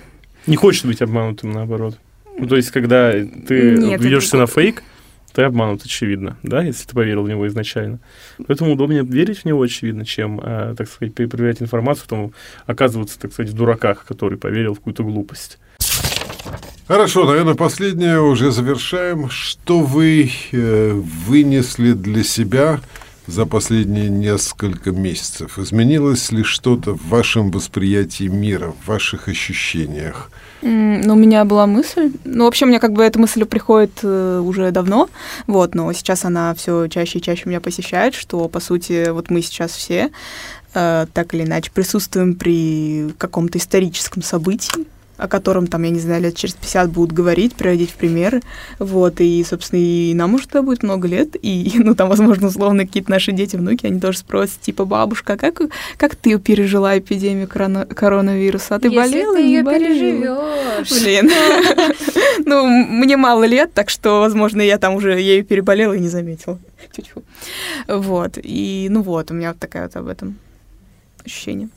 Не 0.48 0.56
хочет 0.56 0.86
быть 0.86 1.00
обманутым, 1.00 1.52
наоборот. 1.52 1.94
Ну, 2.40 2.46
то 2.46 2.56
есть, 2.56 2.70
когда 2.70 3.12
ты 3.12 3.76
Нет, 3.76 4.00
ведешься 4.00 4.36
на 4.36 4.46
фейк, 4.46 4.82
ты 5.32 5.42
обманут, 5.42 5.84
очевидно, 5.84 6.36
да, 6.42 6.62
если 6.62 6.86
ты 6.86 6.94
поверил 6.94 7.22
в 7.22 7.28
него 7.28 7.46
изначально. 7.46 8.00
Поэтому 8.46 8.72
удобнее 8.72 9.04
верить 9.04 9.38
в 9.38 9.44
него, 9.44 9.62
очевидно, 9.62 10.04
чем, 10.04 10.40
э, 10.42 10.74
так 10.76 10.88
сказать, 10.88 11.14
проверять 11.14 11.62
информацию, 11.62 12.04
потом 12.08 12.32
оказываться, 12.66 13.20
так 13.20 13.32
сказать, 13.32 13.52
в 13.52 13.54
дураках, 13.54 14.04
который 14.06 14.38
поверил 14.38 14.74
в 14.74 14.78
какую-то 14.78 15.04
глупость. 15.04 15.58
Хорошо, 16.88 17.24
наверное, 17.24 17.54
последнее 17.54 18.20
уже 18.20 18.50
завершаем. 18.50 19.30
Что 19.30 19.80
вы 19.80 20.30
э, 20.50 20.92
вынесли 20.92 21.92
для 21.92 22.24
себя 22.24 22.80
за 23.30 23.46
последние 23.46 24.08
несколько 24.08 24.90
месяцев? 24.90 25.58
Изменилось 25.58 26.32
ли 26.32 26.42
что-то 26.42 26.94
в 26.94 27.08
вашем 27.08 27.50
восприятии 27.50 28.24
мира, 28.24 28.74
в 28.82 28.88
ваших 28.88 29.28
ощущениях? 29.28 30.30
Ну, 30.62 31.14
у 31.14 31.16
меня 31.16 31.44
была 31.44 31.66
мысль. 31.66 32.12
Ну, 32.24 32.44
вообще, 32.44 32.66
у 32.66 32.68
меня 32.68 32.80
как 32.80 32.92
бы 32.92 33.02
эта 33.02 33.18
мысль 33.18 33.44
приходит 33.44 34.00
э, 34.02 34.42
уже 34.44 34.70
давно, 34.72 35.08
вот, 35.46 35.74
но 35.74 35.90
сейчас 35.92 36.24
она 36.24 36.54
все 36.54 36.86
чаще 36.88 37.18
и 37.18 37.22
чаще 37.22 37.48
меня 37.48 37.60
посещает, 37.60 38.14
что, 38.14 38.48
по 38.48 38.60
сути, 38.60 39.10
вот 39.10 39.30
мы 39.30 39.40
сейчас 39.40 39.70
все 39.70 40.10
э, 40.74 41.06
так 41.12 41.34
или 41.34 41.44
иначе 41.44 41.70
присутствуем 41.72 42.34
при 42.34 43.14
каком-то 43.16 43.58
историческом 43.58 44.22
событии, 44.22 44.86
о 45.20 45.28
котором 45.28 45.66
там, 45.66 45.82
я 45.82 45.90
не 45.90 46.00
знаю, 46.00 46.22
лет 46.22 46.36
через 46.36 46.54
50 46.54 46.90
будут 46.90 47.12
говорить, 47.12 47.54
приводить 47.54 47.90
в 47.90 47.94
примеры, 47.94 48.40
вот, 48.78 49.20
и, 49.20 49.44
собственно, 49.44 49.80
и 49.80 50.14
нам 50.14 50.34
уже 50.34 50.44
тогда 50.44 50.62
будет 50.62 50.82
много 50.82 51.06
лет, 51.06 51.36
и, 51.40 51.72
ну, 51.78 51.94
там, 51.94 52.08
возможно, 52.08 52.48
условно, 52.48 52.86
какие-то 52.86 53.10
наши 53.10 53.32
дети, 53.32 53.56
внуки, 53.56 53.86
они 53.86 54.00
тоже 54.00 54.18
спросят, 54.18 54.60
типа, 54.60 54.84
бабушка, 54.84 55.36
как, 55.36 55.60
как 55.96 56.16
ты 56.16 56.38
пережила 56.38 56.98
эпидемию 56.98 57.46
корона 57.48 57.86
коронавируса? 57.86 58.76
А 58.76 58.78
ты 58.78 58.88
Если 58.88 58.96
болела? 58.98 59.36
ты 59.36 59.42
ее 59.42 59.62
болела? 59.62 59.88
переживешь. 59.88 61.02
Блин. 61.02 61.30
Ну, 62.46 62.66
мне 62.66 63.16
мало 63.16 63.44
лет, 63.44 63.72
так 63.74 63.90
что, 63.90 64.20
возможно, 64.20 64.62
я 64.62 64.78
там 64.78 64.94
уже 64.94 65.20
ею 65.20 65.44
переболела 65.44 65.92
и 65.92 66.00
не 66.00 66.08
заметила. 66.08 66.58
Вот. 67.86 68.38
И, 68.42 68.88
ну 68.90 69.02
вот, 69.02 69.30
у 69.30 69.34
меня 69.34 69.48
вот 69.48 69.58
такая 69.58 69.84
вот 69.84 69.96
об 69.96 70.08
этом 70.08 70.38
ощущение. 71.24 71.68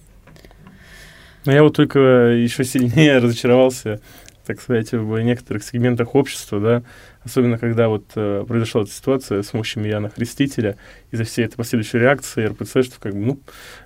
Но 1.46 1.52
я 1.52 1.64
вот 1.64 1.76
только 1.76 2.00
еще 2.00 2.64
сильнее 2.64 3.18
разочаровался, 3.20 4.00
так 4.46 4.62
сказать, 4.62 4.92
в 4.92 5.20
некоторых 5.20 5.64
сегментах 5.64 6.16
общества, 6.16 6.60
да, 6.60 6.84
особенно 7.24 7.58
когда 7.58 7.88
вот 7.88 8.06
э, 8.16 8.44
произошла 8.48 8.82
эта 8.82 8.92
ситуация 8.92 9.42
с 9.42 9.54
мощами 9.54 9.88
Яна 9.88 10.10
Христителя, 10.10 10.76
из-за 11.12 11.24
всей 11.24 11.46
этой 11.46 11.56
последующей 11.56 12.00
реакции 12.00 12.46
РПЦ, 12.46 12.84
что 12.84 13.00
как 13.00 13.14
бы, 13.14 13.20
ну, 13.20 13.40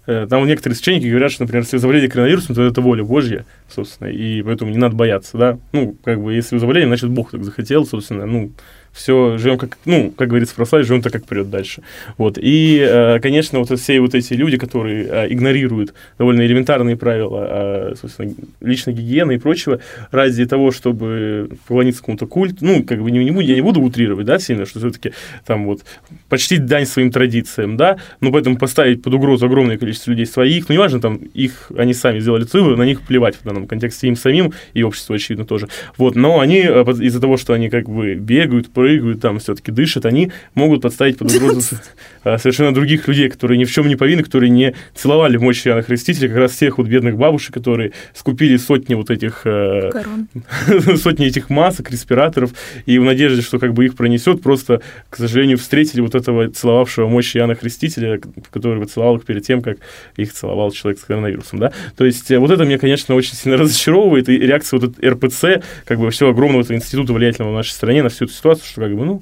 э, 0.07 0.25
там 0.29 0.45
некоторые 0.47 0.75
священники 0.75 1.07
говорят, 1.07 1.31
что, 1.31 1.43
например, 1.43 1.63
если 1.63 1.77
вы 1.77 1.81
заболели 1.81 2.07
коронавирусом, 2.07 2.55
то 2.55 2.63
это 2.63 2.81
воля 2.81 3.03
Божья, 3.03 3.45
собственно, 3.69 4.07
и 4.07 4.41
поэтому 4.41 4.71
не 4.71 4.77
надо 4.77 4.95
бояться, 4.95 5.37
да, 5.37 5.59
ну, 5.71 5.95
как 6.03 6.21
бы, 6.21 6.33
если 6.33 6.55
вы 6.55 6.59
заболели, 6.59 6.85
значит, 6.85 7.09
Бог 7.09 7.31
так 7.31 7.43
захотел, 7.43 7.85
собственно, 7.85 8.25
ну, 8.25 8.51
все, 8.97 9.37
живем 9.37 9.57
как, 9.59 9.77
ну, 9.85 10.11
как 10.11 10.29
говорится 10.29 10.53
в 10.53 10.55
православии, 10.55 10.83
живем 10.83 11.01
так, 11.03 11.13
как 11.13 11.25
придет 11.25 11.51
дальше. 11.51 11.83
Вот. 12.17 12.39
И, 12.41 12.79
э, 12.79 13.19
конечно, 13.19 13.59
вот 13.59 13.79
все 13.79 13.99
вот 13.99 14.15
эти 14.15 14.33
люди, 14.33 14.57
которые 14.57 15.07
э, 15.07 15.33
игнорируют 15.33 15.93
довольно 16.17 16.41
элементарные 16.41 16.97
правила, 16.97 17.91
э, 17.91 17.95
собственно, 18.01 18.33
личной 18.59 18.93
гигиены 18.93 19.35
и 19.35 19.37
прочего, 19.37 19.79
ради 20.09 20.45
того, 20.47 20.71
чтобы 20.71 21.49
поклониться 21.67 22.01
какому-то 22.01 22.25
культу, 22.25 22.57
ну, 22.61 22.83
как 22.83 23.03
бы 23.03 23.11
не, 23.11 23.23
не, 23.23 23.45
я 23.45 23.55
не 23.55 23.61
буду 23.61 23.81
утрировать, 23.81 24.25
да, 24.25 24.39
сильно, 24.39 24.65
что 24.65 24.79
все-таки 24.79 25.13
там 25.45 25.65
вот 25.65 25.81
почтить 26.27 26.65
дань 26.65 26.87
своим 26.87 27.11
традициям, 27.11 27.77
да, 27.77 27.97
но 28.19 28.31
поэтому 28.31 28.57
поставить 28.57 29.03
под 29.03 29.13
угрозу 29.13 29.45
огромное 29.45 29.77
количество 29.77 30.09
людей 30.09 30.25
своих, 30.25 30.69
ну, 30.69 30.75
неважно, 30.75 30.99
там, 30.99 31.17
их, 31.17 31.71
они 31.77 31.93
сами 31.93 32.19
сделали 32.19 32.45
цивы, 32.45 32.75
на 32.75 32.83
них 32.83 33.01
плевать 33.01 33.35
в 33.35 33.43
данном 33.43 33.67
контексте 33.67 34.07
им 34.07 34.15
самим, 34.15 34.53
и 34.73 34.81
обществу, 34.81 35.13
очевидно, 35.13 35.45
тоже. 35.45 35.67
Вот, 35.97 36.15
но 36.15 36.39
они 36.39 36.61
из-за 36.61 37.21
того, 37.21 37.37
что 37.37 37.53
они 37.53 37.69
как 37.69 37.87
бы 37.87 38.15
бегают, 38.15 38.69
прыгают, 38.69 38.86
там 39.21 39.39
все-таки 39.39 39.71
дышат, 39.71 40.05
они 40.05 40.31
могут 40.53 40.81
подставить 40.81 41.17
под 41.17 41.33
угрозу 41.33 41.61
совершенно 42.23 42.73
других 42.73 43.07
людей, 43.07 43.29
которые 43.29 43.57
ни 43.57 43.65
в 43.65 43.71
чем 43.71 43.87
не 43.87 43.95
повинны, 43.95 44.23
которые 44.23 44.49
не 44.49 44.75
целовали 44.95 45.37
мощь 45.37 45.65
Иоанна 45.65 45.83
Христителя, 45.83 46.27
как 46.27 46.37
раз 46.37 46.55
тех 46.55 46.77
вот 46.77 46.87
бедных 46.87 47.17
бабушек, 47.17 47.53
которые 47.53 47.93
скупили 48.13 48.57
сотни 48.57 48.95
вот 48.95 49.09
этих... 49.09 49.41
Корон. 49.43 50.27
сотни 50.97 51.27
этих 51.27 51.49
масок, 51.49 51.91
респираторов, 51.91 52.51
и 52.85 52.97
в 52.99 53.03
надежде, 53.03 53.41
что 53.41 53.59
как 53.59 53.73
бы 53.73 53.85
их 53.85 53.95
пронесет, 53.95 54.41
просто, 54.41 54.81
к 55.09 55.17
сожалению, 55.17 55.57
встретили 55.57 56.01
вот 56.01 56.15
этого 56.15 56.49
целовавшего 56.49 57.07
мощь 57.07 57.35
Иоанна 57.35 57.55
Христителя, 57.55 58.19
который 58.51 58.85
целовал 58.85 59.17
их 59.17 59.25
перед 59.25 59.45
тем, 59.45 59.61
как 59.61 59.77
их 60.15 60.33
целовал 60.33 60.71
человек 60.71 60.99
с 60.99 61.03
коронавирусом, 61.03 61.59
да. 61.59 61.71
То 61.95 62.05
есть 62.05 62.29
вот 62.29 62.51
это 62.51 62.63
меня, 62.65 62.77
конечно, 62.77 63.15
очень 63.15 63.35
сильно 63.35 63.57
разочаровывает, 63.57 64.29
и 64.29 64.37
реакция 64.37 64.79
вот 64.79 64.97
РПЦ, 65.03 65.61
как 65.85 65.99
бы 65.99 66.09
всего 66.11 66.29
огромного 66.29 66.61
этого 66.61 66.75
института 66.75 67.13
влиятельного 67.13 67.51
в 67.51 67.55
нашей 67.55 67.71
стране 67.71 68.03
на 68.03 68.09
всю 68.09 68.25
эту 68.25 68.33
ситуацию, 68.33 68.65
что 68.77 68.85
как 68.85 68.95
бы, 68.95 69.05
ну, 69.05 69.21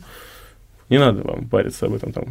не 0.90 1.00
надо 1.00 1.24
вам 1.24 1.48
париться 1.48 1.86
об 1.86 1.94
этом 1.94 2.12
там. 2.12 2.26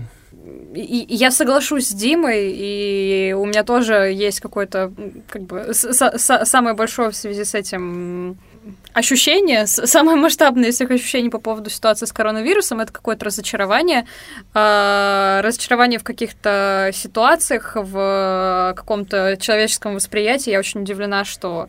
И, 0.74 1.06
я 1.08 1.30
соглашусь 1.30 1.88
с 1.88 1.94
Димой, 1.94 2.52
и 2.52 3.34
у 3.36 3.46
меня 3.46 3.64
тоже 3.64 4.12
есть 4.12 4.40
какое-то, 4.40 4.92
как 5.28 5.42
бы, 5.42 5.72
самое 5.72 6.74
большое 6.74 7.10
в 7.10 7.16
связи 7.16 7.44
с 7.44 7.54
этим 7.54 8.36
ощущение, 8.92 9.66
самое 9.66 10.16
масштабное 10.16 10.68
из 10.68 10.74
всех 10.74 10.90
ощущений 10.90 11.30
по 11.30 11.38
поводу 11.38 11.70
ситуации 11.70 12.06
с 12.06 12.12
коронавирусом, 12.12 12.80
это 12.80 12.92
какое-то 12.92 13.26
разочарование. 13.26 14.06
Э, 14.54 15.40
разочарование 15.42 15.98
в 15.98 16.04
каких-то 16.04 16.90
ситуациях, 16.92 17.76
в 17.76 18.72
каком-то 18.76 19.36
человеческом 19.40 19.94
восприятии. 19.94 20.50
Я 20.50 20.58
очень 20.58 20.82
удивлена, 20.82 21.24
что 21.24 21.68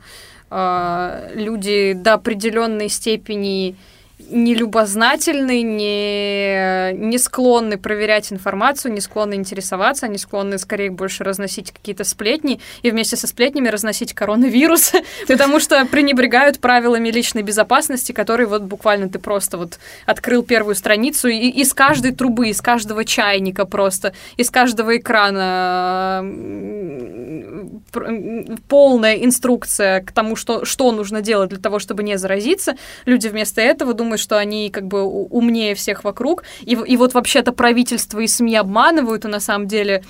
э, 0.51 1.31
люди 1.35 1.93
до 1.93 2.13
определенной 2.13 2.89
степени 2.89 3.75
не 4.29 4.55
любознательны, 4.55 5.61
не, 5.61 6.93
не 6.93 7.17
склонны 7.17 7.77
проверять 7.77 8.31
информацию, 8.31 8.93
не 8.93 9.01
склонны 9.01 9.35
интересоваться, 9.35 10.05
они 10.05 10.17
склонны 10.17 10.57
скорее 10.57 10.89
больше 10.89 11.23
разносить 11.23 11.71
какие-то 11.71 12.03
сплетни 12.03 12.59
и 12.81 12.91
вместе 12.91 13.15
со 13.15 13.27
сплетнями 13.27 13.69
разносить 13.69 14.13
коронавирус, 14.13 14.93
потому 15.27 15.59
что 15.59 15.85
пренебрегают 15.85 16.59
правилами 16.59 17.09
личной 17.09 17.43
безопасности, 17.43 18.11
которые 18.11 18.47
вот 18.47 18.63
буквально 18.63 19.09
ты 19.09 19.19
просто 19.19 19.57
вот 19.57 19.79
открыл 20.05 20.43
первую 20.43 20.75
страницу 20.75 21.27
и 21.27 21.49
из 21.49 21.73
каждой 21.73 22.11
трубы, 22.11 22.49
из 22.49 22.61
каждого 22.61 23.05
чайника 23.05 23.65
просто, 23.65 24.13
из 24.37 24.49
каждого 24.49 24.97
экрана 24.97 26.23
полная 28.67 29.15
инструкция 29.15 30.01
к 30.01 30.11
тому, 30.11 30.35
что, 30.35 30.65
что 30.65 30.91
нужно 30.91 31.21
делать 31.21 31.49
для 31.49 31.59
того, 31.59 31.79
чтобы 31.79 32.03
не 32.03 32.17
заразиться. 32.17 32.75
Люди 33.05 33.27
вместо 33.27 33.61
этого 33.61 33.93
думают, 33.93 34.14
думают, 34.15 34.21
что 34.21 34.37
они 34.37 34.69
как 34.69 34.87
бы 34.87 35.03
умнее 35.03 35.75
всех 35.75 36.03
вокруг, 36.03 36.43
и, 36.61 36.73
и 36.73 36.97
вот 36.97 37.13
вообще-то 37.13 37.51
правительство 37.51 38.19
и 38.19 38.27
СМИ 38.27 38.55
обманывают, 38.57 39.25
и 39.25 39.27
на 39.27 39.39
самом 39.39 39.67
деле 39.67 40.03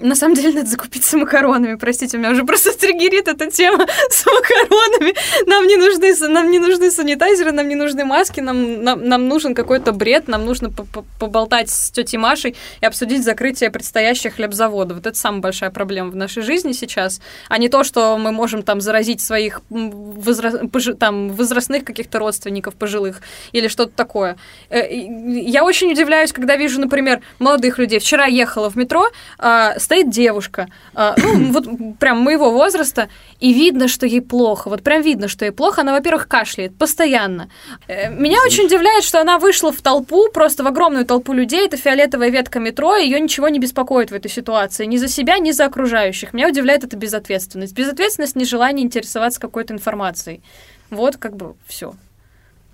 на 0.00 0.14
самом 0.14 0.34
деле 0.34 0.54
надо 0.54 0.68
закупиться 0.68 1.16
макаронами. 1.16 1.76
Простите, 1.76 2.16
у 2.16 2.20
меня 2.20 2.30
уже 2.30 2.44
просто 2.44 2.76
триггерит 2.76 3.28
эта 3.28 3.50
тема 3.50 3.86
с 4.10 4.24
макаронами. 4.26 5.14
Нам 5.46 5.66
не 5.66 5.76
нужны, 5.76 6.14
нам 6.28 6.50
не 6.50 6.58
нужны 6.58 6.90
санитайзеры, 6.90 7.52
нам 7.52 7.68
не 7.68 7.74
нужны 7.74 8.04
маски, 8.04 8.40
нам, 8.40 8.82
нам, 8.82 9.04
нам 9.04 9.28
нужен 9.28 9.54
какой-то 9.54 9.92
бред, 9.92 10.28
нам 10.28 10.44
нужно 10.44 10.70
поболтать 11.18 11.70
с 11.70 11.90
тетей 11.90 12.18
Машей 12.18 12.56
и 12.80 12.86
обсудить 12.86 13.24
закрытие 13.24 13.70
предстоящих 13.70 14.36
хлебзаводов. 14.36 14.98
Вот 14.98 15.06
это 15.06 15.18
самая 15.18 15.40
большая 15.40 15.70
проблема 15.70 16.10
в 16.10 16.16
нашей 16.16 16.42
жизни 16.42 16.72
сейчас, 16.72 17.20
а 17.48 17.58
не 17.58 17.68
то, 17.68 17.84
что 17.84 18.16
мы 18.18 18.32
можем 18.32 18.62
там 18.62 18.80
заразить 18.80 19.20
своих 19.20 19.62
возра... 19.70 20.50
там, 20.96 21.30
возрастных 21.30 21.84
каких-то 21.84 22.18
родственников 22.18 22.74
пожилых 22.74 23.22
или 23.52 23.68
что-то 23.68 23.92
такое. 23.94 24.36
Э, 24.70 24.86
я 24.92 25.64
очень 25.64 25.90
удивляюсь, 25.90 26.32
когда 26.32 26.56
вижу, 26.56 26.80
например, 26.80 27.20
молодых 27.38 27.78
людей. 27.78 27.98
Вчера 27.98 28.26
ехала 28.26 28.70
в 28.70 28.76
метро, 28.76 29.08
а, 29.38 29.78
стоит 29.82 30.10
девушка, 30.10 30.68
э, 30.94 31.14
ну, 31.16 31.52
вот 31.52 31.66
прям 31.98 32.18
моего 32.20 32.50
возраста, 32.50 33.08
и 33.40 33.52
видно, 33.52 33.88
что 33.88 34.06
ей 34.06 34.20
плохо. 34.20 34.68
Вот 34.68 34.82
прям 34.82 35.02
видно, 35.02 35.28
что 35.28 35.44
ей 35.44 35.50
плохо. 35.50 35.82
Она, 35.82 35.92
во-первых, 35.92 36.28
кашляет 36.28 36.76
постоянно. 36.76 37.48
Э, 37.88 38.10
меня 38.10 38.38
очень 38.44 38.66
удивляет, 38.66 39.04
что 39.04 39.20
она 39.20 39.38
вышла 39.38 39.72
в 39.72 39.80
толпу, 39.82 40.28
просто 40.32 40.64
в 40.64 40.66
огромную 40.66 41.04
толпу 41.04 41.32
людей. 41.32 41.66
Это 41.66 41.76
фиолетовая 41.76 42.30
ветка 42.30 42.60
метро, 42.60 42.96
ее 42.96 43.20
ничего 43.20 43.48
не 43.48 43.58
беспокоит 43.58 44.10
в 44.10 44.14
этой 44.14 44.30
ситуации. 44.30 44.86
Ни 44.86 44.96
за 44.96 45.08
себя, 45.08 45.38
ни 45.38 45.50
за 45.50 45.66
окружающих. 45.66 46.32
Меня 46.32 46.48
удивляет 46.48 46.84
эта 46.84 46.96
безответственность. 46.96 47.74
Безответственность, 47.74 48.36
нежелание 48.36 48.86
интересоваться 48.86 49.40
какой-то 49.40 49.74
информацией. 49.74 50.42
Вот 50.90 51.16
как 51.16 51.36
бы 51.36 51.54
все. 51.66 51.94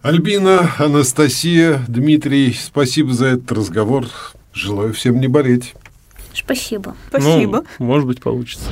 Альбина, 0.03 0.73
Анастасия, 0.79 1.83
Дмитрий, 1.89 2.53
спасибо 2.53 3.13
за 3.13 3.27
этот 3.27 3.51
разговор. 3.53 4.07
Желаю 4.53 4.93
всем 4.93 5.21
не 5.21 5.27
болеть. 5.27 5.75
Спасибо. 6.45 6.95
Спасибо. 7.09 7.65
Ну, 7.79 7.87
может 7.87 8.07
быть, 8.07 8.21
получится. 8.21 8.65